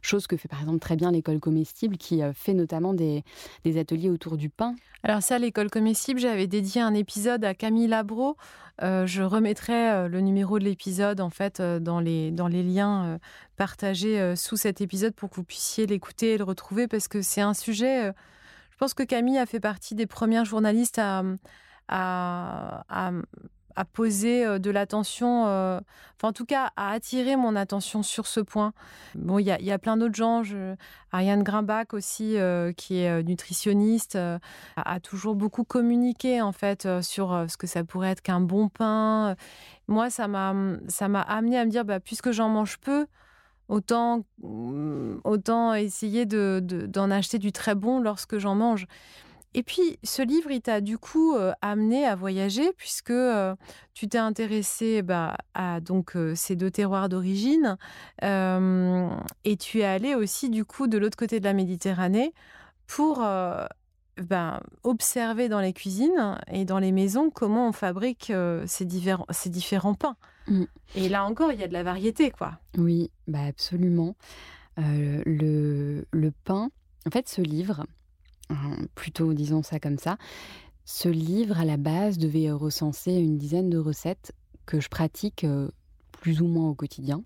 [0.02, 3.22] Chose que fait par exemple très bien l'école comestible qui euh, fait notamment des,
[3.78, 4.74] ateliers autour du pain.
[5.04, 8.36] Alors ça, l'école comestible, j'avais dédié un épisode à Camille Labro.
[8.82, 13.20] Euh, je remettrai euh, le numéro de l'épisode en fait dans, les, dans les liens
[13.56, 17.40] partagés sous cet épisode pour que vous puissiez l'écouter et le retrouver parce que c'est
[17.40, 18.12] un sujet...
[18.70, 21.22] je pense que Camille a fait partie des premières journalistes à,
[23.84, 25.80] poser euh, de l'attention, euh,
[26.16, 28.72] enfin en tout cas à attirer mon attention sur ce point.
[29.14, 30.42] Bon, il y, a, plein d'autres gens,
[31.10, 34.16] Ariane Grimbach aussi, euh, qui est nutritionniste,
[34.76, 39.36] a, toujours beaucoup communiqué en fait sur ce que ça pourrait être qu'un bon pain.
[39.88, 40.54] Moi, ça m'a
[40.88, 43.06] ça m'a amené à me dire, bah, puisque j'en mange peu,
[43.68, 44.24] autant,
[45.24, 48.86] autant essayer de, d'en acheter du très bon lorsque j'en mange.
[49.54, 53.54] Et puis, ce livre, il t'a du coup euh, amené à voyager puisque euh,
[53.92, 57.76] tu t'es intéressé bah, à donc euh, ces deux terroirs d'origine
[58.22, 62.32] et tu es allé aussi du coup de l'autre côté de la Méditerranée
[62.86, 68.32] pour ben, observer dans les cuisines et dans les maisons comment on fabrique
[68.66, 70.16] ces, différents, ces différents pains.
[70.46, 70.64] Mmh.
[70.94, 72.58] Et là encore, il y a de la variété, quoi.
[72.78, 74.14] Oui, bah absolument.
[74.76, 76.70] le, le pain,
[77.06, 77.84] en fait, ce livre,
[78.94, 80.18] plutôt disons ça comme ça.
[80.84, 84.32] Ce livre, à la base, devait recenser une dizaine de recettes
[84.66, 85.68] que je pratique euh,
[86.12, 87.22] plus ou moins au quotidien.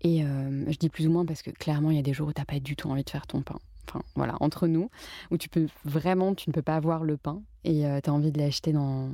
[0.00, 2.28] Et euh, je dis plus ou moins parce que clairement, il y a des jours
[2.28, 3.58] où tu n'as pas du tout envie de faire ton pain.
[3.88, 4.90] Enfin, voilà, entre nous,
[5.30, 8.12] où tu peux vraiment, tu ne peux pas avoir le pain et euh, tu as
[8.12, 9.10] envie de l'acheter dans,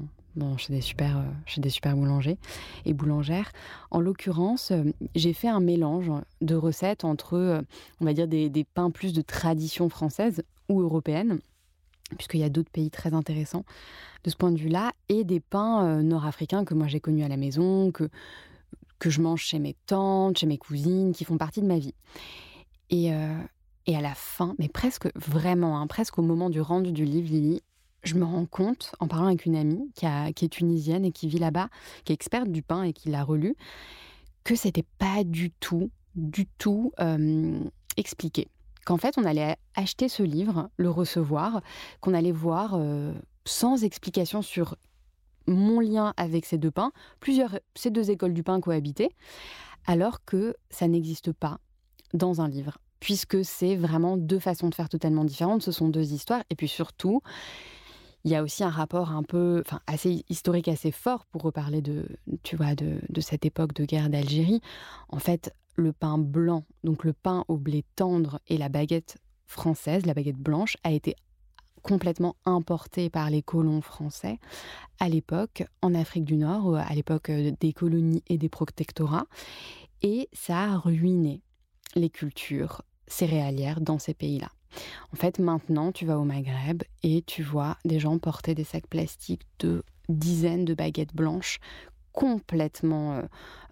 [0.57, 2.39] chez, des super, chez des super boulangers
[2.85, 3.53] et boulangères.
[3.91, 4.73] En l'occurrence,
[5.15, 7.63] j'ai fait un mélange de recettes entre,
[8.01, 11.41] on va dire, des pains plus de tradition française ou européenne,
[12.17, 13.65] puisqu'il y a d'autres pays très intéressants
[14.25, 17.29] de ce point de vue-là, et des pains euh, nord-africains que moi j'ai connus à
[17.29, 18.09] la maison, que,
[18.99, 21.95] que je mange chez mes tantes, chez mes cousines, qui font partie de ma vie.
[22.91, 23.39] Et, euh,
[23.87, 27.29] et à la fin, mais presque vraiment, hein, presque au moment du rendu du livre,
[27.29, 27.63] Lily,
[28.03, 31.39] je me rends compte, en parlant avec une amie qui, est tunisienne et qui vit
[31.39, 31.69] là-bas,
[32.05, 33.57] qui est experte du pain et qui l'a relu,
[34.45, 37.61] que c'était pas du tout, du tout euh,
[37.97, 38.49] expliqué
[38.85, 41.63] qu'en fait on allait acheter ce livre, le recevoir,
[42.01, 43.13] qu'on allait voir euh,
[43.45, 44.77] sans explication sur
[45.47, 49.11] mon lien avec ces deux pains, plusieurs, ces deux écoles du pain cohabitaient,
[49.87, 51.59] alors que ça n'existe pas
[52.15, 56.13] dans un livre, puisque c'est vraiment deux façons de faire totalement différentes, ce sont deux
[56.13, 57.21] histoires, et puis surtout,
[58.25, 61.83] il y a aussi un rapport un peu, enfin, assez historique, assez fort pour reparler
[61.83, 62.07] de,
[62.43, 64.63] tu vois, de, de cette époque de guerre d'Algérie.
[65.11, 70.07] En fait, le pain blanc, donc le pain au blé tendre et la baguette française,
[70.07, 71.17] la baguette blanche, a été
[71.83, 74.39] complètement importé par les colons français
[74.99, 79.27] à l'époque en Afrique du Nord, à l'époque euh, des colonies et des protectorats,
[80.03, 81.43] et ça a ruiné
[81.95, 84.49] les cultures céréalières dans ces pays-là.
[85.13, 88.89] En fait, maintenant, tu vas au Maghreb et tu vois des gens porter des sacs
[88.89, 91.61] plastiques de dizaines de baguettes blanches
[92.15, 93.23] complètement euh,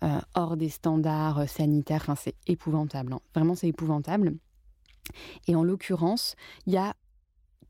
[0.03, 2.03] euh, hors des standards euh, sanitaires.
[2.03, 3.14] Enfin, c'est épouvantable.
[3.14, 3.20] Hein.
[3.34, 4.36] Vraiment, c'est épouvantable.
[5.47, 6.34] Et en l'occurrence,
[6.66, 6.95] il y a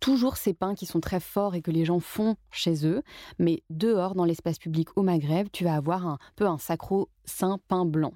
[0.00, 3.02] toujours ces pains qui sont très forts et que les gens font chez eux,
[3.38, 7.84] mais dehors, dans l'espace public au Maghreb, tu vas avoir un peu un sacro-saint pain
[7.84, 8.14] blanc.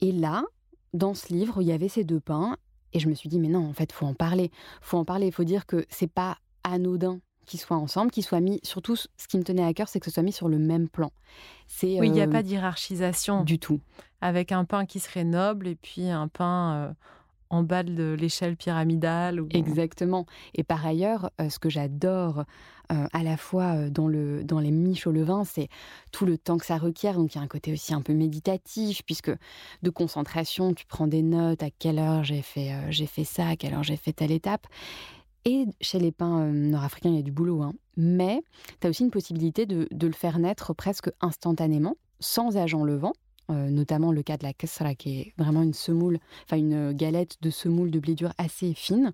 [0.00, 0.44] Et là,
[0.92, 2.56] dans ce livre, il y avait ces deux pains,
[2.92, 4.50] et je me suis dit, mais non, en fait, faut en parler.
[4.82, 8.40] faut en parler, il faut dire que c'est pas anodin qu'ils soient ensemble, qu'ils soient
[8.40, 8.60] mis.
[8.62, 10.88] Surtout, ce qui me tenait à cœur, c'est que ce soit mis sur le même
[10.88, 11.12] plan.
[11.66, 13.80] C'est oui, il n'y a euh, pas d'hierarchisation du tout.
[14.20, 16.92] Avec un pain qui serait noble et puis un pain euh,
[17.50, 19.40] en bas de l'échelle pyramidale.
[19.40, 19.48] Ou...
[19.50, 20.26] Exactement.
[20.54, 22.44] Et par ailleurs, euh, ce que j'adore
[23.14, 25.68] à la fois dans, le, dans les miches au levain, c'est
[26.10, 27.14] tout le temps que ça requiert.
[27.14, 29.30] Donc il y a un côté aussi un peu méditatif, puisque
[29.82, 33.56] de concentration, tu prends des notes, à quelle heure j'ai fait, j'ai fait ça, à
[33.56, 34.66] quelle heure j'ai fait telle étape.
[35.44, 37.72] Et chez les pins euh, nord-africains, il y a du boulot, hein.
[37.96, 38.42] mais
[38.80, 43.12] tu as aussi une possibilité de, le faire naître presque instantanément, sans agent levant,
[43.50, 47.38] euh, notamment le cas de la kasra, qui est vraiment une semoule, enfin une galette
[47.42, 49.12] de semoule de blé dur assez fine.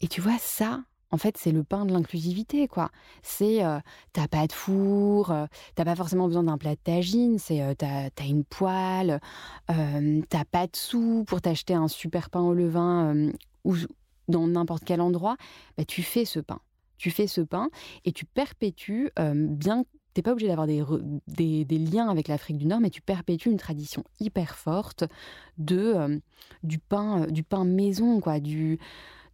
[0.00, 2.90] Et tu vois, ça, en fait, c'est le pain de l'inclusivité, quoi.
[3.22, 3.80] C'est, euh,
[4.12, 8.10] t'as pas de four, tu t'as pas forcément besoin d'un plat de tagine, c'est, t'as,
[8.16, 9.20] as une poêle,
[9.66, 13.32] t'as pas de sous pour t'acheter un super pain au levain
[13.64, 13.74] ou,
[14.28, 15.36] dans n'importe quel endroit,
[15.76, 16.60] bah, tu fais ce pain.
[16.96, 17.68] Tu fais ce pain
[18.04, 22.66] et tu perpétues, euh, bien t'es pas obligé d'avoir des, des, liens avec l'Afrique du
[22.66, 25.04] Nord, mais tu perpétues une tradition hyper forte
[25.58, 26.18] de euh,
[26.62, 28.78] du pain euh, du pain maison, quoi, du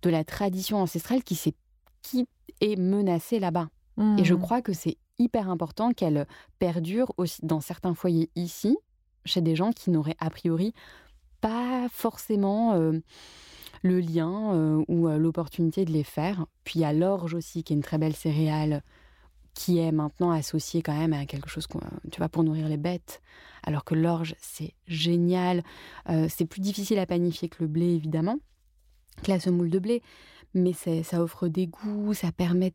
[0.02, 1.54] de la tradition ancestrale qui, est,
[2.00, 2.26] qui
[2.62, 3.68] est menacée là-bas.
[4.16, 4.40] Et je mmh.
[4.40, 6.26] crois que c'est hyper important qu'elle
[6.58, 8.78] perdure aussi dans certains foyers ici,
[9.26, 10.72] chez des gens qui n'auraient a priori
[11.42, 12.92] pas forcément
[13.82, 16.46] le lien ou l'opportunité de les faire.
[16.64, 18.82] Puis il y a l'orge aussi, qui est une très belle céréale
[19.54, 21.66] qui est maintenant associée quand même à quelque chose,
[22.10, 23.20] tu vois, pour nourrir les bêtes.
[23.62, 25.62] Alors que l'orge, c'est génial.
[26.28, 28.38] c'est plus difficile à panifier que le blé, évidemment,
[29.22, 30.02] que la semoule de blé.
[30.54, 32.74] Mais ça offre des goûts, ça permet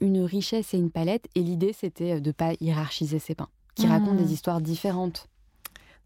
[0.00, 1.28] une richesse et une palette.
[1.34, 4.32] Et l'idée, c'était de ne pas hiérarchiser ces pains, qui racontent des mmh.
[4.32, 5.28] histoires différentes.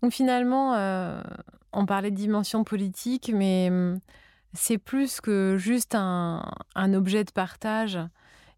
[0.02, 0.72] Donc finalement,
[1.72, 4.00] on parlait de dimension politique, mais mmh,
[4.54, 6.42] c'est plus que juste un,
[6.76, 7.98] objet de partage.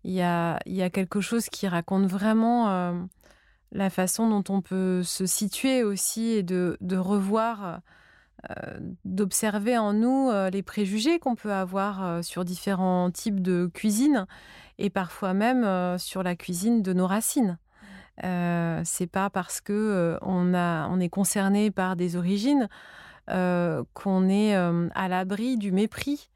[0.04, 0.58] Il y, a,
[0.90, 2.92] quelque chose qui raconte vraiment euh,
[3.72, 7.80] la façon dont on peut se situer aussi et de, revoir,
[8.50, 14.26] euh, d'observer en nous euh, les préjugés qu'on peut avoir sur différents types de cuisine
[14.78, 17.58] et parfois même sur la cuisine de nos racines.
[18.22, 22.68] c'est pas parce que on, est concerné par des origines
[23.30, 26.28] qu'on est euh, à l'abri du mépris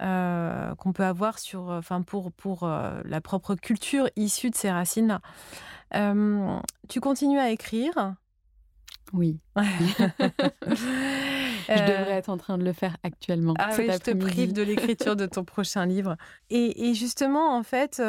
[0.00, 5.20] euh, qu'on peut avoir sur, enfin pour, pour la propre culture issue de ces racines-là.
[6.88, 8.14] tu continues à écrire
[9.12, 9.40] Oui.
[9.56, 9.62] je
[11.68, 13.54] devrais être en train de le faire actuellement.
[13.58, 16.16] Ah oui, je te prive de l'écriture de ton prochain livre.
[16.48, 18.00] Et, justement, en fait,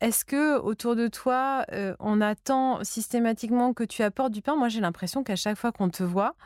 [0.00, 1.66] est-ce que autour de toi,
[1.98, 4.54] on attend systématiquement que tu apportes du pain?
[4.54, 6.36] Moi, j'ai l'impression qu'à chaque fois qu'on te voit,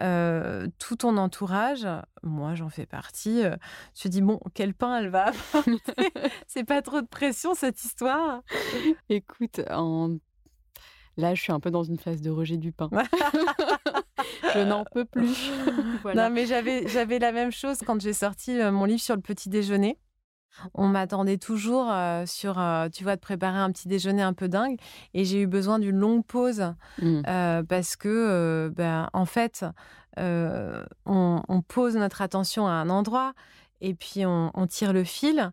[0.00, 1.86] euh, tout ton entourage,
[2.22, 3.56] moi j'en fais partie, euh,
[4.00, 5.32] je dis bon, quel pain elle va
[6.46, 8.42] C'est pas trop de pression cette histoire?
[9.08, 10.16] Écoute, en...
[11.16, 12.88] là je suis un peu dans une phase de rejet du pain.
[14.54, 15.50] je n'en peux plus.
[16.14, 19.22] Non mais j'avais, j'avais la même chose quand j'ai sorti euh, mon livre sur le
[19.22, 19.98] petit déjeuner.
[20.74, 21.92] On m'attendait toujours
[22.26, 22.54] sur,
[22.92, 24.78] tu vois, de préparer un petit déjeuner un peu dingue.
[25.14, 27.22] Et j'ai eu besoin d'une longue pause mmh.
[27.68, 29.64] parce que, ben, en fait,
[30.16, 33.32] on, pose notre attention à un endroit
[33.80, 35.52] et puis on tire le fil.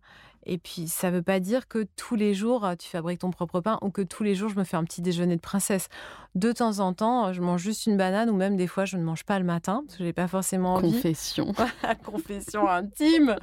[0.50, 3.32] Et puis, ça ne veut pas dire que tous les jours, euh, tu fabriques ton
[3.32, 5.90] propre pain ou que tous les jours, je me fais un petit déjeuner de princesse.
[6.36, 9.04] De temps en temps, je mange juste une banane ou même des fois, je ne
[9.04, 10.94] mange pas le matin parce que je n'ai pas forcément envie.
[10.94, 11.54] Confession.
[12.06, 13.36] Confession intime.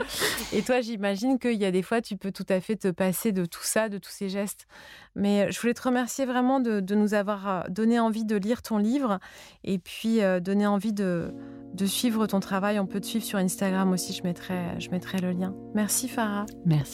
[0.53, 3.33] Et toi, j'imagine qu'il y a des fois, tu peux tout à fait te passer
[3.33, 4.67] de tout ça, de tous ces gestes.
[5.15, 8.63] Mais euh, je voulais te remercier vraiment de, nous avoir euh, donné envie de lire
[8.63, 9.19] ton livre
[9.63, 11.35] et puis donner envie de,
[11.75, 12.79] de suivre ton travail.
[12.79, 15.55] On peut te suivre sur Instagram aussi, je mettrai, je mettrai le lien.
[15.75, 16.47] Merci Farah.
[16.65, 16.94] Merci